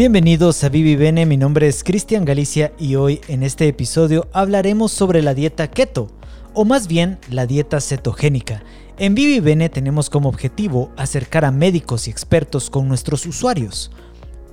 [0.00, 4.92] Bienvenidos a Vivi Bene, mi nombre es Cristian Galicia y hoy en este episodio hablaremos
[4.92, 6.08] sobre la dieta keto,
[6.54, 8.62] o más bien la dieta cetogénica.
[8.96, 13.90] En Vivi Bene tenemos como objetivo acercar a médicos y expertos con nuestros usuarios.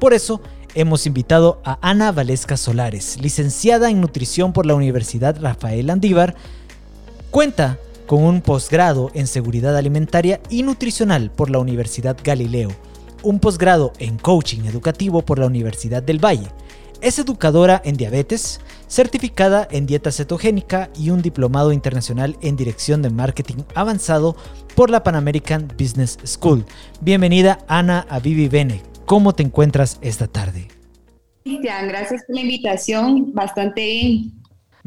[0.02, 0.42] Por eso
[0.76, 6.36] hemos invitado a Ana Valesca Solares, licenciada en nutrición por la Universidad Rafael Andívar.
[7.32, 12.72] Cuenta con un posgrado en seguridad alimentaria y nutricional por la Universidad Galileo
[13.24, 16.48] un posgrado en coaching educativo por la Universidad del Valle.
[17.02, 23.10] Es educadora en diabetes, certificada en dieta cetogénica y un diplomado internacional en dirección de
[23.10, 24.36] marketing avanzado
[24.76, 26.66] por la Pan American Business School.
[27.02, 28.82] Bienvenida Ana a Vivi Bene.
[29.06, 30.68] ¿Cómo te encuentras esta tarde?
[31.44, 33.34] Cristian, gracias por la invitación.
[33.34, 34.37] Bastante bien.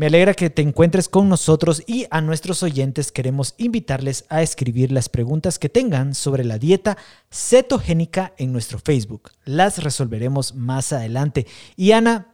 [0.00, 4.92] Me alegra que te encuentres con nosotros y a nuestros oyentes queremos invitarles a escribir
[4.92, 6.96] las preguntas que tengan sobre la dieta
[7.30, 9.32] cetogénica en nuestro Facebook.
[9.44, 11.46] Las resolveremos más adelante.
[11.76, 12.32] Y Ana,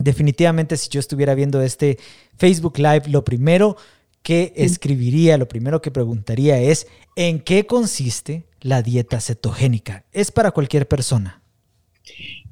[0.00, 1.96] definitivamente si yo estuviera viendo este
[2.38, 3.76] Facebook Live, lo primero
[4.24, 10.06] que escribiría, lo primero que preguntaría es, ¿en qué consiste la dieta cetogénica?
[10.10, 11.45] ¿Es para cualquier persona?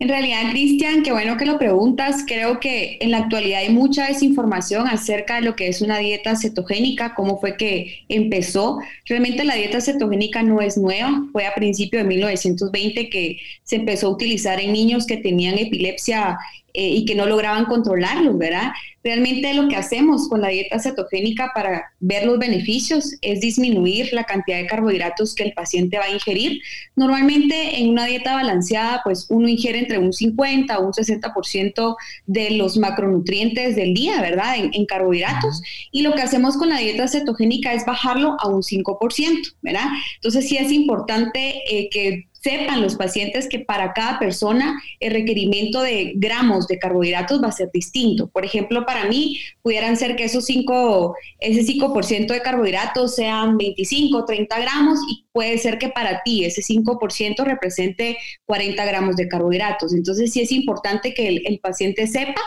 [0.00, 2.24] En realidad, Cristian, qué bueno que lo preguntas.
[2.26, 6.34] Creo que en la actualidad hay mucha desinformación acerca de lo que es una dieta
[6.34, 8.80] cetogénica, cómo fue que empezó.
[9.06, 14.08] Realmente la dieta cetogénica no es nueva, fue a principios de 1920 que se empezó
[14.08, 16.38] a utilizar en niños que tenían epilepsia
[16.76, 18.72] eh, y que no lograban controlarlos, ¿verdad?
[19.04, 24.24] Realmente lo que hacemos con la dieta cetogénica para ver los beneficios es disminuir la
[24.24, 26.62] cantidad de carbohidratos que el paciente va a ingerir.
[26.96, 32.50] Normalmente en una dieta balanceada, pues uno ingiere entre un 50 o un 60% de
[32.52, 34.56] los macronutrientes del día, ¿verdad?
[34.56, 35.62] En, carbohidratos.
[35.92, 39.86] Y lo que hacemos con la dieta cetogénica es bajarlo a un 5%, ¿verdad?
[40.16, 45.80] Entonces sí es importante eh, que sepan los pacientes que para cada persona el requerimiento
[45.80, 48.28] de gramos de carbohidratos va a ser distinto.
[48.28, 54.26] Por ejemplo, para mí pudieran ser que esos 5, ese 5% de carbohidratos sean 25,
[54.26, 59.94] 30 gramos y puede ser que para ti ese 5% represente 40 gramos de carbohidratos.
[59.94, 62.42] Entonces sí es importante que el, paciente sepa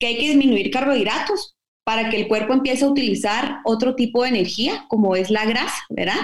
[0.00, 4.30] que hay que disminuir carbohidratos para que el cuerpo empiece a utilizar otro tipo de
[4.30, 6.18] energía, como es la grasa, ¿verdad?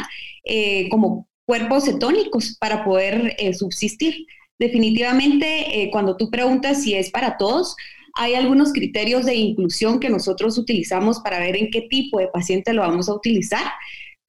[0.44, 4.26] Eh, como cuerpos cetónicos para poder eh, subsistir.
[4.58, 7.76] Definitivamente, eh, cuando tú preguntas si es para todos,
[8.14, 12.72] hay algunos criterios de inclusión que nosotros utilizamos para ver en qué tipo de paciente
[12.72, 13.64] lo vamos a utilizar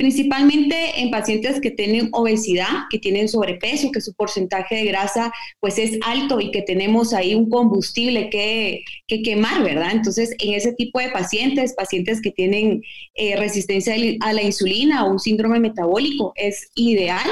[0.04, 5.32] principalmente en pacientes que tienen obesidad, que tienen sobrepeso, que su porcentaje de grasa
[5.62, 8.84] pues es alto y que tenemos ahí un combustible que,
[9.24, 9.92] quemar, ¿verdad?
[9.94, 15.12] Entonces, en ese tipo de pacientes, pacientes que tienen eh, resistencia a la insulina o
[15.12, 17.30] un síndrome metabólico, es ideal.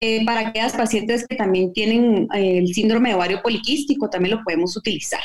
[0.00, 4.44] Eh, para aquellas pacientes que también tienen eh, el síndrome de ovario poliquístico, también lo
[4.44, 5.22] podemos utilizar.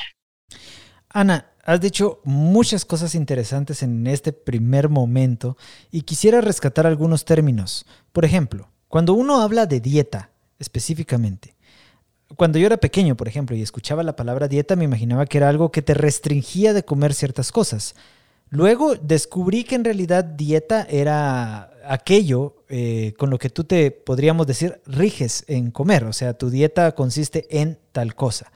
[1.10, 5.58] Ana, has dicho muchas cosas interesantes en este primer momento
[5.92, 7.86] y quisiera rescatar algunos términos.
[8.12, 10.30] Por ejemplo, cuando uno habla de dieta
[10.60, 11.56] específicamente,
[12.36, 15.50] cuando yo era pequeño, por ejemplo, y escuchaba la palabra dieta, me imaginaba que era
[15.50, 17.96] algo que te restringía de comer ciertas cosas.
[18.50, 24.48] Luego descubrí que en realidad dieta era aquello eh, con lo que tú te podríamos
[24.48, 28.52] decir riges en comer, o sea, tu dieta consiste en tal cosa.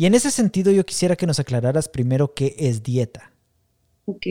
[0.00, 3.34] Y en ese sentido yo quisiera que nos aclararas primero qué es dieta.
[4.06, 4.24] Ok.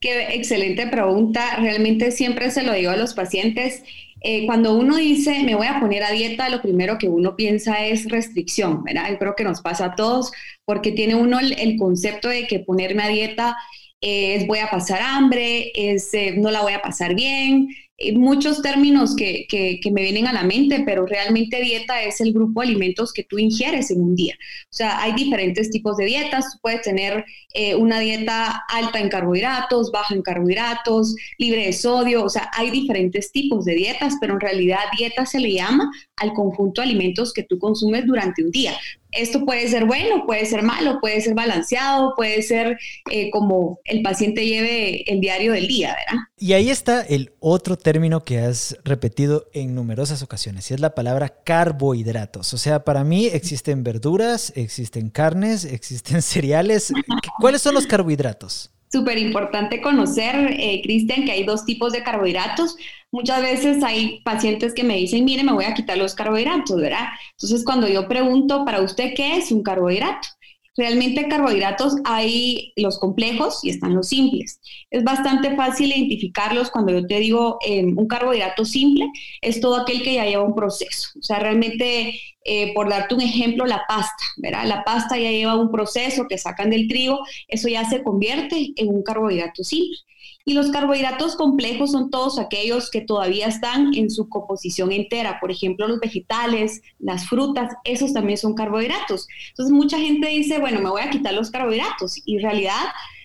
[0.00, 1.56] Qué excelente pregunta.
[1.56, 3.82] Realmente siempre se lo digo a los pacientes.
[4.20, 7.86] Eh, cuando uno dice me voy a poner a dieta, lo primero que uno piensa
[7.86, 9.12] es restricción, ¿verdad?
[9.12, 10.30] Yo creo que nos pasa a todos
[10.66, 13.56] porque tiene uno el, concepto de que ponerme a dieta
[14.02, 18.60] es voy a pasar hambre, es eh, no la voy a pasar bien, eh, muchos
[18.60, 22.68] términos que, que, me vienen a la mente, pero realmente dieta es el grupo de
[22.68, 24.34] alimentos que tú ingieres en un día.
[24.64, 26.58] O sea, hay diferentes tipos de dietas.
[26.60, 32.24] puedes tener eh, una dieta alta en carbohidratos, baja en carbohidratos, libre de sodio.
[32.24, 36.34] O sea, hay diferentes tipos de dietas, pero en realidad dieta se le llama al
[36.34, 38.74] conjunto de alimentos que tú consumes durante un día
[39.12, 42.78] esto puede ser bueno, puede ser malo, puede ser balanceado, puede ser
[43.10, 46.22] eh, como el paciente lleve el diario del día, ¿verdad?
[46.38, 50.94] Y ahí está el otro término que has repetido en numerosas ocasiones, y es la
[50.94, 52.52] palabra carbohidratos.
[52.52, 56.92] O sea, para mí existen verduras, existen carnes, existen cereales.
[57.40, 58.70] ¿Cuáles son los carbohidratos?
[58.96, 62.76] Súper importante conocer, eh, Cristian, que hay dos tipos de carbohidratos.
[63.12, 67.08] Muchas veces hay pacientes que me dicen, mire, me voy a quitar los carbohidratos, ¿verdad?
[67.32, 70.28] Entonces, cuando yo pregunto para usted qué es un carbohidrato,
[70.76, 74.60] Realmente carbohidratos hay los complejos y están los simples.
[74.90, 79.08] Es bastante fácil identificarlos cuando yo te digo em, un carbohidrato simple,
[79.40, 81.10] es todo aquel que ya lleva un proceso.
[81.18, 84.66] O sea, realmente eh, por darte un ejemplo, la pasta, ¿verdad?
[84.66, 88.88] La pasta ya lleva un proceso que sacan del trigo, eso ya se convierte en
[88.88, 89.98] un carbohidrato simple.
[90.48, 95.40] Y los carbohidratos complejos son todos aquellos que todavía están en su composición entera.
[95.40, 99.26] Por ejemplo, los vegetales, las frutas, esos también son carbohidratos.
[99.48, 102.22] Entonces, mucha gente dice, bueno, me voy a quitar los carbohidratos.
[102.24, 102.84] Y en realidad,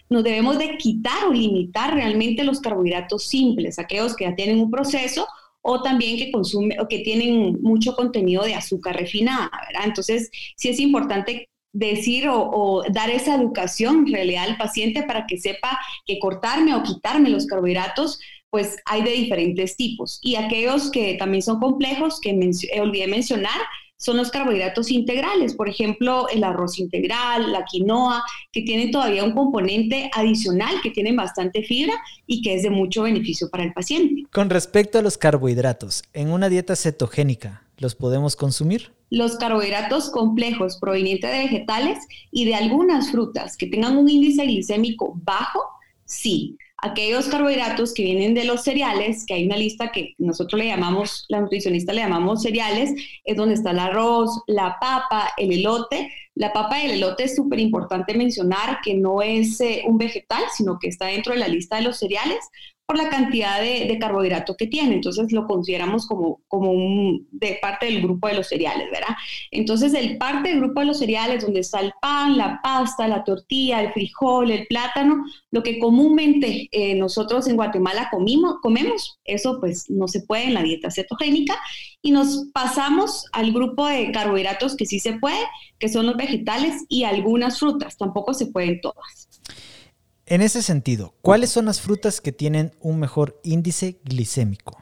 [0.09, 4.71] nos debemos de quitar o limitar realmente los carbohidratos simples, aquellos que ya tienen un
[4.71, 5.27] proceso
[5.61, 9.85] o también que consumen o que tienen mucho contenido de azúcar refinada, ¿verdad?
[9.85, 15.79] Entonces, sí es importante decir o, dar esa educación realidad al paciente para que sepa
[16.05, 18.19] que cortarme o quitarme los carbohidratos,
[18.49, 20.19] pues hay de diferentes tipos.
[20.21, 22.37] Y aquellos que también son complejos, que
[22.81, 23.59] olvidé mencionar,
[24.01, 29.33] son los carbohidratos integrales, por ejemplo, el arroz integral, la quinoa, que tienen todavía un
[29.33, 31.93] componente adicional, que tienen bastante fibra
[32.25, 34.23] y que es de mucho beneficio para el paciente.
[34.33, 38.91] Con respecto a los carbohidratos, en una dieta cetogénica, ¿los podemos consumir?
[39.11, 41.99] Los carbohidratos complejos provenientes de vegetales
[42.31, 45.61] y de algunas frutas que tengan un índice glicémico bajo,
[46.05, 50.67] sí aquellos carbohidratos que vienen de los cereales, que hay una lista que nosotros le
[50.67, 52.91] llamamos, la nutricionista le llamamos cereales,
[53.23, 56.11] es donde está el arroz, la papa, el elote.
[56.33, 60.43] La papa y el elote es súper importante mencionar que no es eh, un vegetal,
[60.55, 62.39] sino que está dentro de la lista de los cereales,
[62.91, 64.95] por la cantidad de, carbohidrato que tiene.
[64.95, 66.73] Entonces lo consideramos como, como
[67.31, 69.15] de parte del grupo de los cereales, ¿verdad?
[69.49, 73.23] Entonces el parte del grupo de los cereales, donde está el pan, la pasta, la
[73.23, 79.61] tortilla, el frijol, el plátano, lo que comúnmente eh, nosotros en Guatemala comimos, comemos, eso
[79.61, 81.57] pues no se puede en la dieta cetogénica
[82.01, 85.39] y nos pasamos al grupo de carbohidratos que sí se puede,
[85.79, 89.30] que son los vegetales y algunas frutas, tampoco se pueden todas.
[90.31, 94.81] En ese sentido, ¿cuáles son las frutas que tienen un mejor índice glicémico?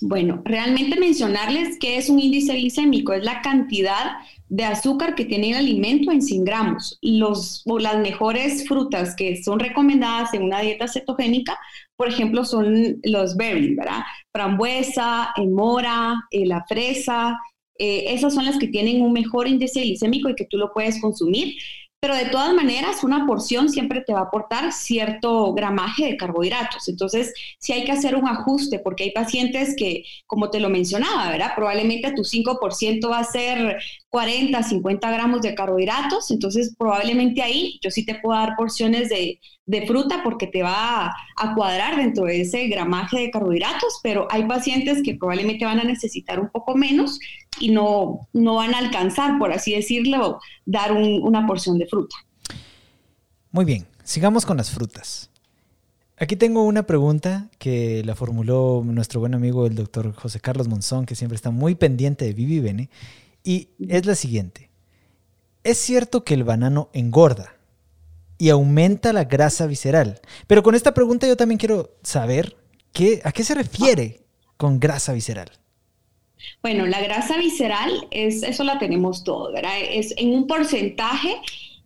[0.00, 4.16] Bueno, realmente mencionarles qué es un índice glicémico, es la cantidad
[4.48, 6.98] de azúcar que tiene el alimento en 100 gramos.
[7.02, 11.56] Los, o las mejores frutas que son recomendadas en una dieta cetogénica,
[11.94, 14.00] por ejemplo, son los berries, ¿verdad?
[14.32, 17.38] Frambuesa, mora, eh, la fresa,
[17.78, 21.00] eh, esas son las que tienen un mejor índice glicémico y que tú lo puedes
[21.00, 21.54] consumir
[22.04, 26.86] pero de todas maneras una porción siempre te va a aportar cierto gramaje de carbohidratos.
[26.90, 31.30] Entonces, sí hay que hacer un ajuste porque hay pacientes que, como te lo mencionaba,
[31.30, 31.52] ¿verdad?
[31.56, 33.78] Probablemente tu 5% va a ser
[34.10, 39.40] 40, 50 gramos de carbohidratos, entonces probablemente ahí yo sí te puedo dar porciones de,
[39.66, 44.44] de fruta porque te va a, cuadrar dentro de ese gramaje de carbohidratos, pero hay
[44.44, 47.18] pacientes que probablemente van a necesitar un poco menos
[47.60, 52.16] y no, no van a alcanzar, por así decirlo, dar una porción de fruta.
[53.50, 55.30] Muy bien, sigamos con las frutas.
[56.16, 61.06] Aquí tengo una pregunta que la formuló nuestro buen amigo el doctor José Carlos Monzón,
[61.06, 62.88] que siempre está muy pendiente de Vivi Bene,
[63.42, 64.70] y es la siguiente.
[65.64, 67.56] ¿Es cierto que el banano engorda
[68.38, 70.20] y aumenta la grasa visceral?
[70.46, 72.56] Pero con esta pregunta yo también quiero saber
[72.92, 74.24] qué, a qué se refiere
[74.56, 75.50] con grasa visceral.
[76.62, 79.72] Bueno, la grasa visceral, es, eso la tenemos todo, ¿verdad?
[79.90, 81.36] Es en un porcentaje,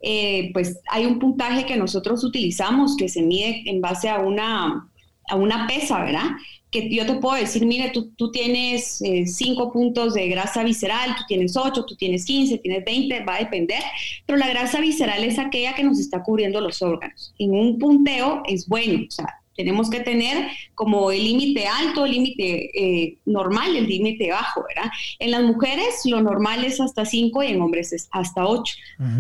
[0.01, 4.89] eh, pues hay un puntaje que nosotros utilizamos que se mide en base a una,
[5.29, 6.31] a una pesa, ¿verdad?
[6.71, 11.17] Que yo te puedo decir, mire, tú, tú tienes 5 eh, puntos de grasa visceral,
[11.17, 13.83] tú tienes 8, tú tienes 15, tienes 20, va a depender,
[14.27, 17.35] pero la grasa visceral es aquella que nos está cubriendo los órganos.
[17.39, 20.47] En un punteo es bueno, o sea, tenemos que tener
[20.77, 24.89] como el límite alto, el límite eh, normal, el límite bajo, ¿verdad?
[25.19, 28.77] En las mujeres lo normal es hasta 5 y en hombres es hasta 8.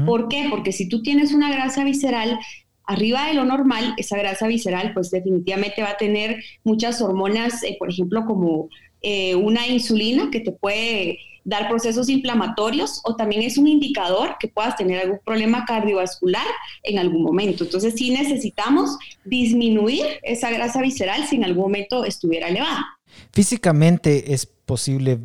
[0.06, 0.46] ¿Por qué?
[0.48, 2.38] Porque si tú tienes una grasa visceral
[2.84, 7.74] arriba de lo normal, esa grasa visceral pues definitivamente va a tener muchas hormonas, eh,
[7.76, 8.68] por ejemplo, como
[9.02, 11.18] eh, una insulina que te puede
[11.48, 16.44] dar procesos inflamatorios o también es un indicador que puedas tener algún problema cardiovascular
[16.82, 17.64] en algún momento.
[17.64, 22.86] Entonces sí necesitamos disminuir esa grasa visceral si en algún momento estuviera elevada.
[23.32, 25.20] ¿Físicamente es posible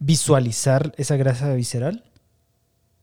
[0.00, 2.04] visualizar esa grasa visceral?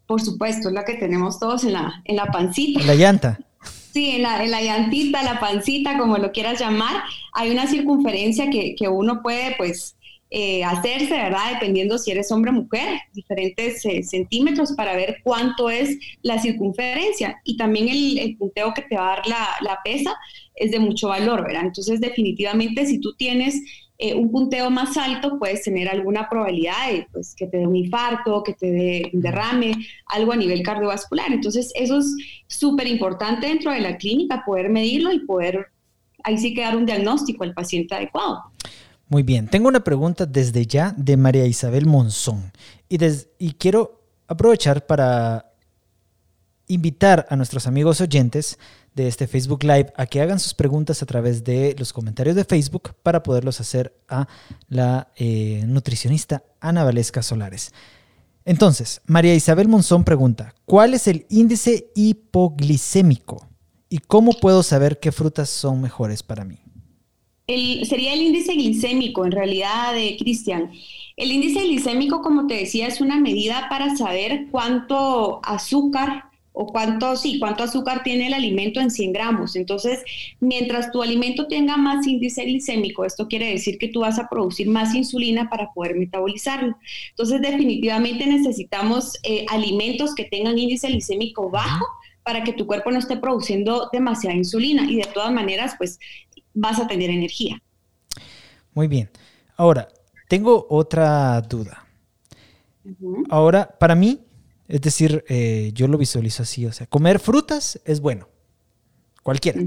[0.06, 2.82] Por supuesto, es la que tenemos todos en la, en la pancita.
[2.82, 3.40] En la llanta.
[3.94, 8.50] Sí, en la, en la, llantita, la pancita, como lo quieras llamar, hay una circunferencia
[8.50, 9.96] que, que uno puede, pues,
[10.32, 11.54] eh, hacerse, ¿verdad?
[11.54, 17.40] Dependiendo si eres hombre o mujer, diferentes eh, centímetros para ver cuánto es la circunferencia.
[17.44, 20.16] Y también el, punteo que te va a dar la, pesa
[20.56, 21.66] es de mucho valor, ¿verdad?
[21.66, 23.62] Entonces, definitivamente, si tú tienes
[24.00, 27.76] eh, un punteo más alto, puedes tener alguna probabilidad de pues, que te dé un
[27.76, 29.74] infarto, que te dé un derrame,
[30.08, 31.32] algo a nivel cardiovascular.
[31.32, 32.16] Entonces, eso es
[32.48, 35.68] súper importante dentro de la clínica, poder medirlo y poder
[36.24, 38.42] ahí sí que dar un diagnóstico al paciente adecuado.
[39.08, 42.52] Muy bien, tengo una pregunta desde ya de María Isabel Monzón
[42.90, 45.52] y quiero aprovechar para
[46.68, 48.58] invitar a nuestros amigos oyentes
[48.96, 52.46] de este Facebook Live a que hagan sus preguntas a través de los comentarios de
[52.46, 54.28] Facebook para poderlos hacer a
[54.70, 57.74] la eh, nutricionista Ana Valesca Solares.
[58.46, 63.48] Entonces, María Isabel Monzón pregunta, ¿cuál es el índice hipoglicémico?
[63.90, 66.65] ¿Y cómo puedo saber qué frutas son mejores para mí?
[67.48, 70.72] Sería el índice glicémico, en realidad, de Cristian.
[71.16, 76.26] El índice glicémico, como te decía, es una medida para saber cuánto azúcar
[76.58, 79.56] o cuánto, sí, cuánto azúcar tiene el alimento en 100 gramos.
[79.56, 80.04] Entonces,
[80.40, 84.70] mientras tu alimento tenga más índice glicémico, esto quiere decir que tú vas a producir
[84.70, 86.78] más insulina para poder metabolizarlo.
[87.10, 91.86] Entonces, definitivamente necesitamos eh, alimentos que tengan índice glicémico bajo
[92.24, 96.00] para que tu cuerpo no esté produciendo demasiada insulina y de todas maneras, pues
[96.56, 97.62] vas a tener energía.
[98.74, 99.10] Muy bien.
[99.56, 99.88] Ahora,
[100.28, 101.86] tengo otra duda.
[103.30, 104.22] Ahora, para mí,
[104.68, 108.28] es decir, eh, yo lo visualizo así, o sea, comer frutas es bueno,
[109.24, 109.62] cualquiera.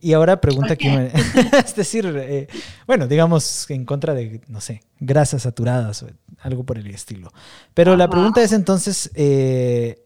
[0.00, 1.10] Y ahora pregunta que
[1.64, 2.46] es decir, eh,
[2.86, 6.08] bueno, digamos en contra de, no sé, grasas saturadas o
[6.40, 7.32] algo por el estilo.
[7.74, 10.04] Pero la pregunta es entonces, eh,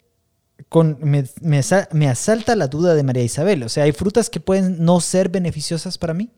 [0.68, 4.84] con, me, me, asalta la duda de María Isabel, o sea, ¿hay frutas que pueden
[4.84, 6.30] no ser beneficiosas para mí?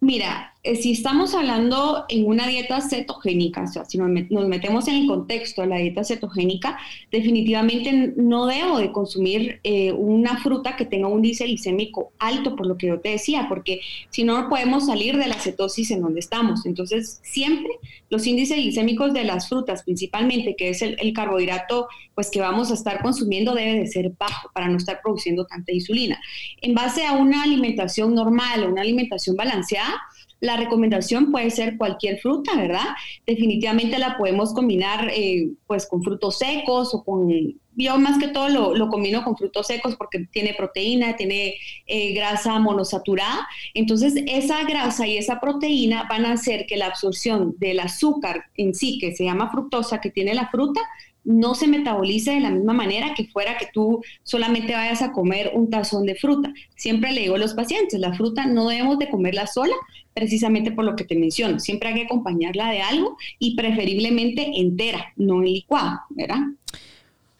[0.00, 4.08] Mira, si estamos hablando en una dieta cetogénica, o sea, si nos,
[4.48, 6.78] metemos en el contexto de la dieta cetogénica,
[7.12, 12.66] definitivamente no debo de consumir eh, una fruta que tenga un índice glicémico alto, por
[12.66, 13.80] lo que yo te decía, porque
[14.10, 16.66] si no, no podemos salir de la cetosis en donde estamos.
[16.66, 17.70] Entonces, siempre
[18.10, 22.70] los índices glicémicos de las frutas, principalmente, que es el, el carbohidrato pues, que vamos
[22.70, 26.20] a estar consumiendo, debe de ser bajo para no estar produciendo tanta insulina.
[26.60, 29.96] En base a una alimentación normal o una alimentación balanceada,
[30.40, 32.86] la recomendación puede ser cualquier fruta, ¿verdad?
[33.26, 37.30] Definitivamente la podemos combinar eh, pues con frutos secos o con,
[37.76, 41.54] yo más que todo lo, combino con frutos secos porque tiene proteína, tiene
[41.86, 43.46] eh, grasa monosaturada.
[43.74, 48.74] Entonces esa grasa y esa proteína van a hacer que la absorción del azúcar en
[48.74, 50.80] sí, que se llama fructosa, que tiene la fruta,
[51.26, 55.50] no se metabolice de la misma manera que fuera que tú solamente vayas a comer
[55.54, 56.54] un tazón de fruta.
[56.76, 59.74] Siempre le digo a los pacientes, la fruta no debemos de comerla sola,
[60.16, 61.60] precisamente por lo que te menciono.
[61.60, 66.40] Siempre hay que acompañarla de algo y preferiblemente entera, no en licuado, ¿verdad?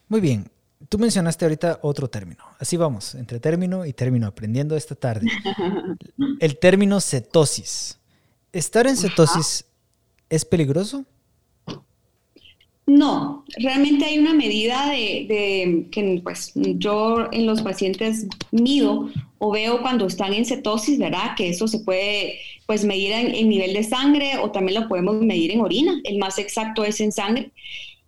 [0.07, 0.45] Muy bien.
[0.87, 2.43] Tú mencionaste ahorita otro término.
[2.59, 5.25] Así vamos, entre término y término, aprendiendo esta tarde.
[6.39, 7.97] El término cetosis.
[8.53, 9.65] ¿Estar en cetosis
[10.29, 11.03] es peligroso?
[12.85, 19.81] No, realmente hay una medida de, que pues yo en los pacientes mido o veo
[19.81, 21.35] cuando están en cetosis, ¿verdad?
[21.35, 25.51] Que eso se puede pues medir en, nivel de sangre o también lo podemos medir
[25.51, 25.99] en orina.
[26.03, 27.51] El más exacto es en sangre.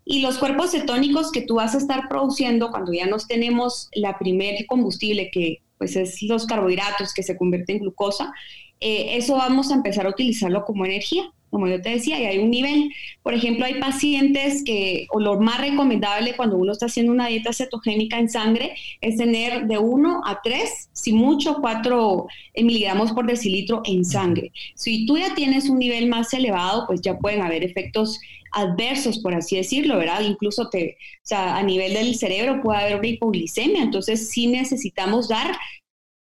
[0.06, 4.20] Y los cuerpos cetónicos que tú vas a estar produciendo cuando ya nos tenemos la
[4.20, 8.34] primer combustible que pues es los carbohidratos que se convierten en glucosa,
[8.82, 12.38] eh, eso vamos a empezar a utilizarlo como energía como yo te decía, y hay
[12.40, 12.92] un nivel.
[13.24, 17.54] Por ejemplo, hay pacientes que, o lo más recomendable cuando uno está haciendo una dieta
[17.54, 23.82] cetogénica en sangre, es tener de 1 a 3, si mucho, 4 miligramos por decilitro
[23.86, 24.52] en sangre.
[24.76, 28.20] Si tú ya tienes un nivel más elevado, pues ya pueden haber efectos
[28.52, 30.22] adversos, por así decirlo, ¿verdad?
[30.22, 35.28] Incluso te, o sea, a nivel del cerebro puede haber una hipoglicemia, entonces sí necesitamos
[35.28, 35.56] dar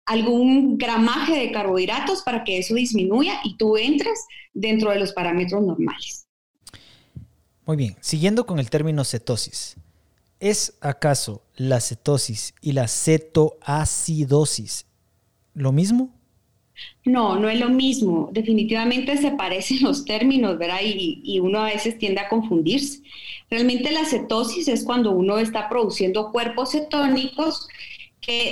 [0.09, 4.19] algún gramaje de carbohidratos para que eso disminuya y tú entres
[4.55, 6.27] dentro de los parámetros normales.
[7.67, 9.77] Muy bien, siguiendo con el término cetosis,
[10.41, 14.87] ¿es acaso la cetosis y la cetoacidosis
[15.53, 16.15] lo mismo?
[17.05, 18.31] No, no es lo mismo.
[18.33, 20.79] Definitivamente se parecen los términos, ¿verdad?
[20.83, 23.03] Y, y, uno a veces tiende a confundirse.
[23.51, 27.69] Realmente la cetosis es cuando uno está produciendo cuerpos cetónicos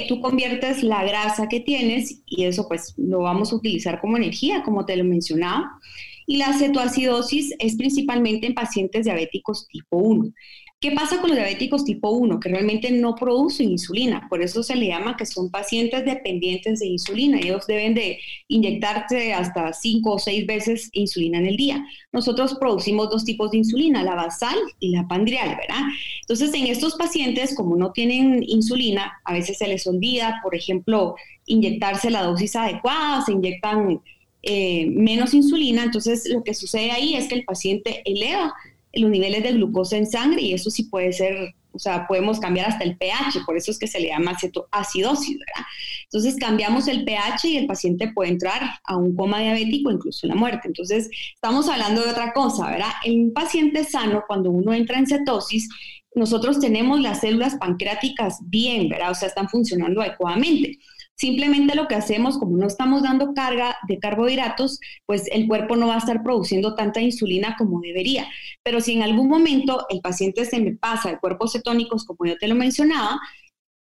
[0.09, 4.63] tú conviertes la grasa que tienes y eso pues lo vamos a utilizar como energía,
[4.63, 5.79] como te lo mencionaba.
[6.27, 10.33] Y la cetoacidosis es principalmente en pacientes diabéticos tipo 1.
[10.79, 12.39] ¿Qué pasa con los diabéticos tipo 1?
[12.39, 16.87] Que realmente no producen insulina, por eso se le llama que son pacientes dependientes de
[16.87, 17.39] insulina.
[17.39, 18.19] Ellos deben de
[18.49, 21.87] inyectarse hasta 5 o 6 veces insulina en el día.
[22.13, 25.81] Nosotros producimos dos tipos de insulina, la basal y la pandrial, ¿verdad?
[26.21, 31.17] Entonces, en estos pacientes, como no tienen insulina, a veces se les olvida, por ejemplo,
[31.47, 34.03] inyectarse la dosis adecuada, se inyectan
[34.43, 38.55] eh, menos insulina, entonces lo que sucede ahí es que el paciente eleva
[38.97, 42.69] los niveles de glucosa en sangre y eso sí puede ser o sea, podemos cambiar
[42.69, 45.67] hasta el pH, por eso es que se le llama cetoacidosis, ¿verdad?
[46.05, 50.35] Entonces cambiamos el pH y el paciente puede entrar a un coma diabético, incluso la
[50.35, 50.69] muerte.
[50.69, 52.93] Entonces, estamos hablando de otra cosa, ¿verdad?
[53.05, 55.69] En un paciente sano, cuando uno entra en cetosis,
[56.15, 59.11] nosotros tenemos las células pancreáticas bien, ¿verdad?
[59.11, 60.79] O sea, están funcionando adecuadamente.
[61.17, 65.87] Simplemente lo que hacemos, como no estamos dando carga de carbohidratos, pues el cuerpo no
[65.87, 68.29] va a estar produciendo tanta insulina como debería.
[68.63, 72.37] Pero si en algún momento el paciente se me pasa de cuerpos cetónicos, como yo
[72.37, 73.19] te lo mencionaba,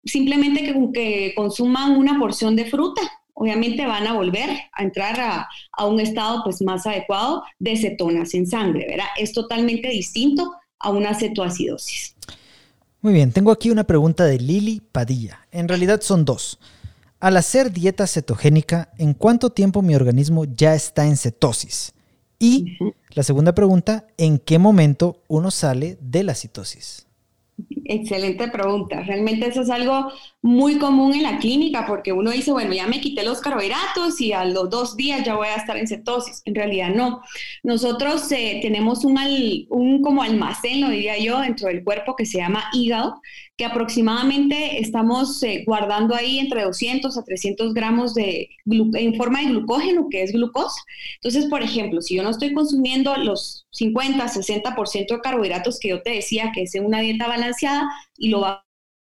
[0.05, 3.03] simplemente que, consuman una porción de fruta,
[3.35, 8.33] obviamente van a volver a entrar a, a, un estado pues más adecuado de cetonas
[8.35, 9.07] en sangre, ¿verdad?
[9.17, 12.15] Es totalmente distinto a una cetoacidosis.
[13.01, 15.47] Muy bien, tengo aquí una pregunta de Lili Padilla.
[15.51, 16.61] En realidad son dos.
[17.21, 21.93] Al hacer dieta cetogénica, ¿en cuánto tiempo mi organismo ya está en cetosis?
[22.39, 22.79] Y
[23.11, 27.09] la segunda pregunta, ¿en qué momento uno sale de la citosis?
[27.87, 29.03] Excelente pregunta.
[29.03, 33.01] Realmente eso es algo muy común en la clínica porque uno dice, bueno, ya me
[33.01, 36.43] quité los carbohidratos y a los dos días ya voy a estar en cetosis.
[36.45, 37.23] En realidad no.
[37.65, 39.19] Nosotros eh, tenemos un,
[39.71, 43.21] un como almacén, lo diría yo, dentro del cuerpo que se llama hígado,
[43.59, 49.49] que aproximadamente estamos eh, guardando ahí entre 200 a 300 gramos de en forma de
[49.49, 50.81] glucógeno, que es glucosa.
[51.17, 56.03] Entonces, por ejemplo, si yo no estoy consumiendo los 50, 60% de carbohidratos que yo
[56.03, 58.62] te decía que es en una dieta balanceada y lo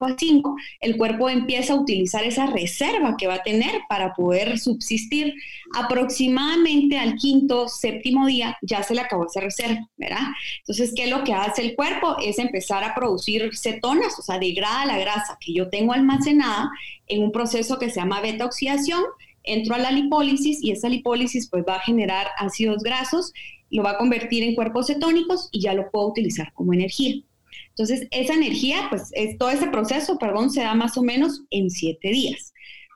[0.07, 4.59] a 5, el cuerpo empieza a utilizar esa reserva que va a tener para poder
[4.59, 5.35] subsistir.
[5.75, 10.28] Aproximadamente al quinto, séptimo día ya se le acabó esa reserva, ¿verdad?
[10.61, 12.16] Entonces, ¿qué es lo que hace el cuerpo?
[12.23, 16.71] Es empezar a producir cetonas, o sea, degrada la grasa que yo tengo almacenada
[17.07, 19.02] en un proceso que se llama beta oxidación,
[19.42, 23.33] entro a la lipólisis y esa lipólisis pues va a generar ácidos grasos,
[23.71, 27.23] lo va a convertir en cuerpos cetónicos y ya lo puedo utilizar como energía.
[27.71, 31.71] Entonces, esa energía, pues es, todo ese proceso, perdón, se da más o menos en
[31.71, 32.52] siete días.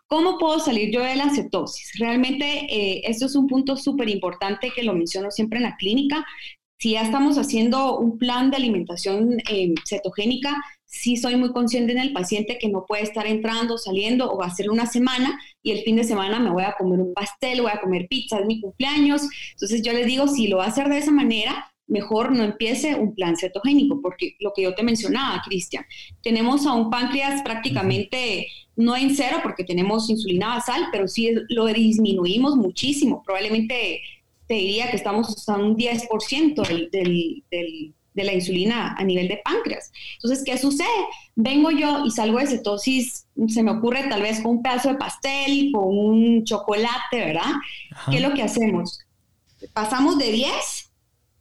[0.07, 1.93] ¿Cómo puedo salir yo de la cetosis?
[1.99, 6.25] Realmente eh, esto es un punto súper importante que lo menciono siempre en la clínica.
[6.79, 11.99] Si ya estamos haciendo un plan de alimentación eh, cetogénica, sí soy muy consciente en
[11.99, 15.97] el paciente que no puede estar entrando, saliendo o hacer una semana y el fin
[15.97, 19.23] de semana me voy a comer un pastel, voy a comer pizza, es mi cumpleaños.
[19.53, 22.95] Entonces yo les digo, si lo va a hacer de esa manera, mejor no empiece
[22.95, 25.85] un plan cetogénico, porque lo que yo te mencionaba, Cristian,
[26.23, 31.67] tenemos a un páncreas prácticamente no en cero porque tenemos insulina basal, pero sí lo
[31.67, 33.23] disminuimos muchísimo.
[33.25, 34.01] Probablemente
[34.49, 36.91] te diría que estamos usando un 10%
[38.15, 39.93] de la insulina a nivel de páncreas.
[40.15, 40.89] Entonces, ¿qué sucede?
[41.37, 44.97] Vengo yo y salgo de cetosis, se me ocurre tal vez con un pedazo de
[44.97, 47.53] pastel, con un chocolate, ¿verdad?
[48.11, 49.01] ¿Qué es lo que hacemos?
[49.73, 50.91] Pasamos de 10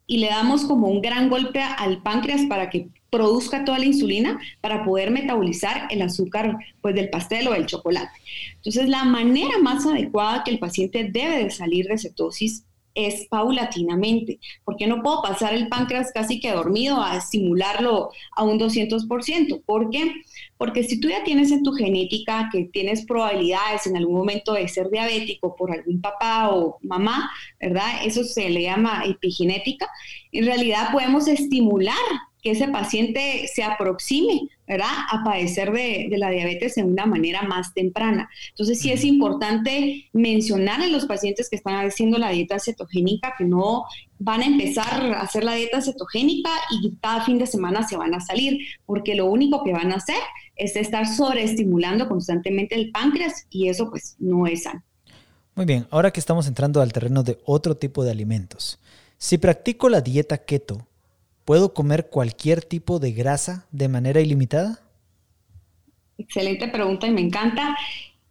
[0.07, 4.39] y le damos como un gran golpe al páncreas para que produzca toda la insulina
[4.59, 8.11] para poder metabolizar el azúcar pues del pastel o del chocolate.
[8.55, 14.39] Entonces, la manera más adecuada que el paciente debe de salir de cetosis es paulatinamente,
[14.63, 19.63] porque no puedo pasar el páncreas casi que dormido a estimularlo a un 200%.
[19.65, 20.13] ¿Por qué?
[20.57, 24.67] Porque si tú ya tienes en tu genética que tienes probabilidades en algún momento de
[24.67, 28.05] ser diabético por algún papá o mamá, ¿verdad?
[28.05, 29.89] Eso se le llama epigenética.
[30.31, 31.95] En realidad podemos estimular
[32.43, 37.73] que ese paciente se aproxime, ¿verdad?, a padecer de, la diabetes en una manera más
[37.73, 38.29] temprana.
[38.49, 43.45] Entonces, sí es importante mencionar a los pacientes que están haciendo la dieta cetogénica que
[43.45, 43.85] no
[44.19, 48.13] van a empezar a hacer la dieta cetogénica y cada fin de semana se van
[48.13, 50.19] a salir, porque lo único que van a hacer
[50.57, 54.83] es estar sobreestimulando constantemente el páncreas y eso pues no es sano.
[55.55, 58.79] Muy bien, ahora que estamos entrando al terreno de otro tipo de alimentos,
[59.17, 60.87] si practico la dieta keto,
[61.45, 64.79] ¿Puedo comer cualquier tipo de grasa de manera ilimitada?
[66.17, 67.75] Excelente pregunta y me encanta.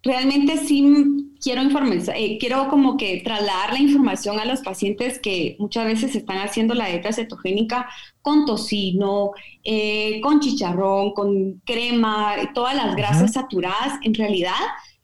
[0.02, 5.56] Realmente sí quiero informar, eh, quiero como que trasladar la información a los pacientes que
[5.58, 7.88] muchas veces están haciendo la dieta cetogénica
[8.20, 9.32] con tocino,
[9.64, 13.98] eh, con chicharrón, con crema, todas las grasas saturadas.
[14.02, 14.54] En realidad,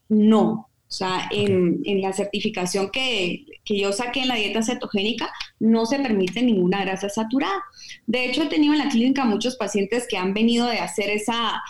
[0.09, 0.67] no.
[0.88, 6.42] O sea, en, la certificación que, yo saqué en la dieta cetogénica no se permite
[6.42, 7.62] ninguna grasa saturada.
[8.07, 11.62] De hecho, he tenido en la clínica muchos pacientes que han venido de hacer esa,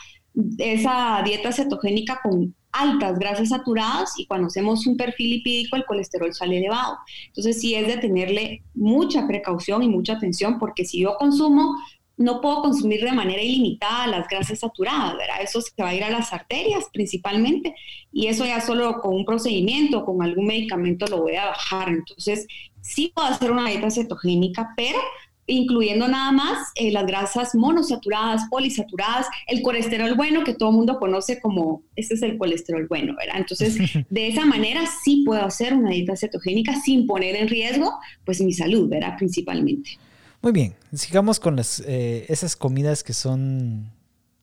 [0.59, 6.33] esa dieta cetogénica con altas grasas saturadas y cuando hacemos un perfil lipídico el colesterol
[6.33, 6.99] sale elevado.
[7.27, 11.75] Entonces sí es de tenerle mucha precaución y mucha atención porque si yo consumo
[12.19, 15.37] no puedo consumir de manera ilimitada las grasas saturadas, ¿verdad?
[15.41, 17.75] Eso se va a ir a las arterias principalmente
[18.13, 21.89] y eso ya solo con un procedimiento, con algún medicamento lo voy a bajar.
[21.89, 22.47] Entonces,
[22.81, 24.99] sí puedo hacer una dieta cetogénica, pero
[25.47, 30.99] incluyendo nada más eh, las grasas monosaturadas, polisaturadas, el colesterol bueno que todo el mundo
[30.99, 33.39] conoce como, este es el colesterol bueno, ¿verdad?
[33.39, 33.79] Entonces,
[34.11, 37.93] de esa manera sí puedo hacer una dieta cetogénica sin poner en riesgo,
[38.25, 39.17] pues, mi salud, ¿verdad?
[39.17, 39.99] Principalmente.
[40.41, 43.91] Muy bien, sigamos con las, eh, esas comidas que son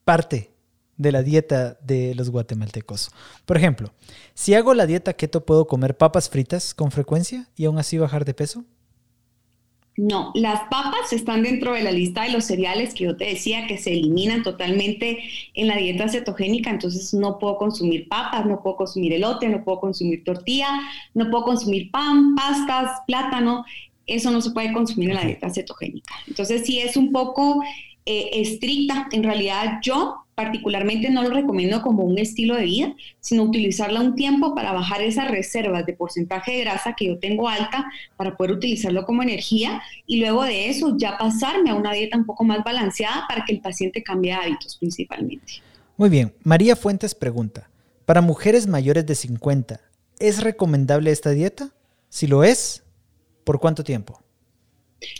[0.03, 0.51] parte
[0.97, 3.11] de la dieta de los guatemaltecos.
[3.45, 3.93] Por ejemplo,
[4.33, 8.25] si hago la dieta keto, ¿puedo comer papas fritas con frecuencia y aún así bajar
[8.25, 8.65] de peso?
[9.97, 13.65] No, las papas están dentro de la lista de los cereales que yo te decía
[13.65, 15.19] que se eliminan totalmente
[15.53, 19.79] en la dieta cetogénica, entonces no puedo consumir papas, no puedo consumir elote, no puedo
[19.79, 20.67] consumir tortilla,
[21.13, 23.63] no puedo consumir pan, pastas, plátano,
[24.07, 26.13] eso no se puede consumir en la dieta cetogénica.
[26.27, 27.61] Entonces sí es un poco
[28.05, 33.43] eh, estricta, en realidad yo particularmente no lo recomiendo como un estilo de vida, sino
[33.43, 37.85] utilizarla un tiempo para bajar esas reservas de porcentaje de grasa que yo tengo alta
[38.17, 42.25] para poder utilizarlo como energía y luego de eso ya pasarme a una dieta un
[42.25, 45.53] poco más balanceada para que el paciente cambie hábitos principalmente.
[45.97, 47.69] Muy bien, María Fuentes pregunta,
[48.05, 49.79] para mujeres mayores de 50,
[50.19, 51.69] ¿es recomendable esta dieta?
[52.09, 52.83] Si lo es,
[53.45, 54.19] ¿por cuánto tiempo?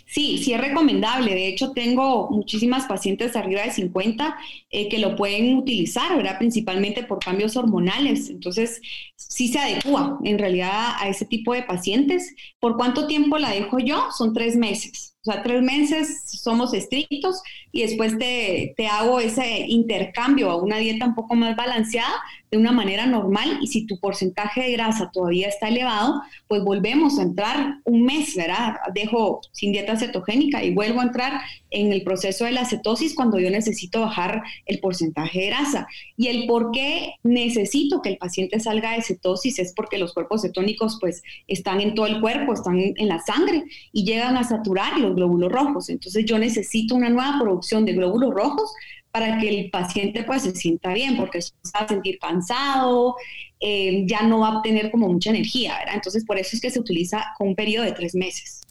[0.06, 1.34] Sí, sí es recomendable.
[1.34, 4.36] De hecho, tengo muchísimas pacientes arriba de 50
[4.70, 6.38] eh, que lo pueden utilizar, ¿verdad?
[6.38, 8.30] Principalmente por cambios hormonales.
[8.30, 8.80] Entonces,
[9.16, 12.34] sí se adecua en realidad a ese tipo de pacientes.
[12.60, 14.08] ¿Por cuánto tiempo la dejo yo?
[14.16, 15.15] Son tres meses.
[15.26, 20.76] O sea, tres meses somos estrictos y después te, te, hago ese intercambio a una
[20.76, 22.14] dieta un poco más balanceada
[22.50, 27.18] de una manera normal y si tu porcentaje de grasa todavía está elevado, pues volvemos
[27.18, 28.76] a entrar un mes, ¿verdad?
[28.94, 31.40] Dejo sin dieta cetogénica y vuelvo a entrar
[31.76, 35.86] en el proceso de la cetosis cuando yo necesito bajar el porcentaje de grasa.
[36.16, 40.42] Y el por qué necesito que el paciente salga de cetosis es porque los cuerpos
[40.42, 44.98] cetónicos pues están en todo el cuerpo, están en la sangre y llegan a saturar
[44.98, 45.90] los glóbulos rojos.
[45.90, 48.72] Entonces yo necesito una nueva producción de glóbulos rojos
[49.10, 53.16] para que el paciente pues se sienta bien, porque se va a sentir cansado,
[53.60, 55.94] eh, ya no va a obtener como mucha energía, ¿verdad?
[55.96, 58.62] Entonces por eso es que se utiliza con un periodo de tres meses.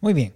[0.00, 0.32] Muy bien.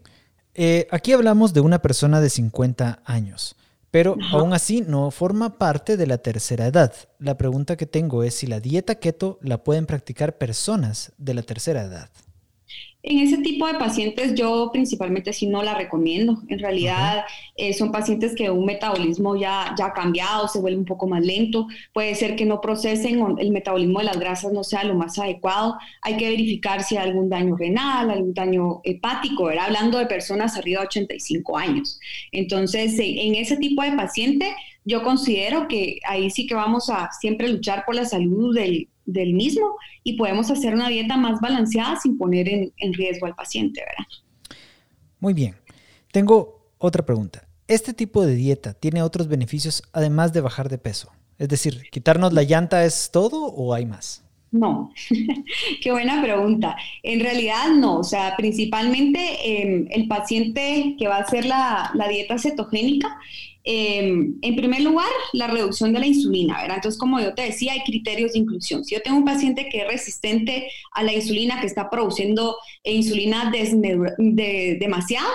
[0.59, 3.57] Eh, aquí hablamos de una persona de 50 años,
[3.91, 6.95] pero aún así no forma parte de la tercera edad.
[7.19, 11.43] La pregunta que tengo es si la dieta keto la pueden practicar personas de la
[11.43, 12.09] tercera edad.
[13.09, 16.43] En ese tipo de pacientes yo principalmente sí no la recomiendo.
[16.49, 20.85] En realidad eh, son pacientes que un metabolismo ya, ya ha cambiado, se vuelve un
[20.85, 21.69] poco más lento.
[21.93, 25.21] Puede ser que no procesen o el metabolismo de las grasas no sea lo más
[25.21, 25.79] adecuado.
[26.03, 29.67] Hay que verificar si hay algún daño renal, algún daño hepático, ¿verdad?
[29.67, 32.01] hablando de personas arriba de 85 años.
[32.33, 34.53] Entonces, en ese tipo de paciente
[34.85, 39.33] yo considero que ahí sí que vamos a siempre luchar por la salud del, del
[39.35, 44.59] mismo y podemos hacer una dieta más balanceada sin poner en, riesgo al paciente, ¿verdad?
[45.21, 45.55] Muy bien.
[46.13, 47.47] Tengo otra pregunta.
[47.69, 51.11] ¿Este tipo de dieta tiene otros beneficios además de bajar de peso?
[51.39, 54.23] Es decir, ¿quitarnos la llanta es todo o hay más?
[54.53, 54.93] No,
[55.83, 56.77] qué buena pregunta.
[57.03, 62.09] En realidad no, o sea, principalmente em, el paciente que va a hacer la, la
[62.09, 63.19] dieta cetogénica,
[63.69, 66.77] Em, en primer lugar, la reducción de la insulina, ¿verdad?
[66.77, 68.85] Entonces, como yo te decía, hay criterios de inclusión.
[68.85, 73.51] Si yo tengo un paciente que es resistente a la insulina, que está produciendo insulina
[73.51, 75.29] de, demasiado,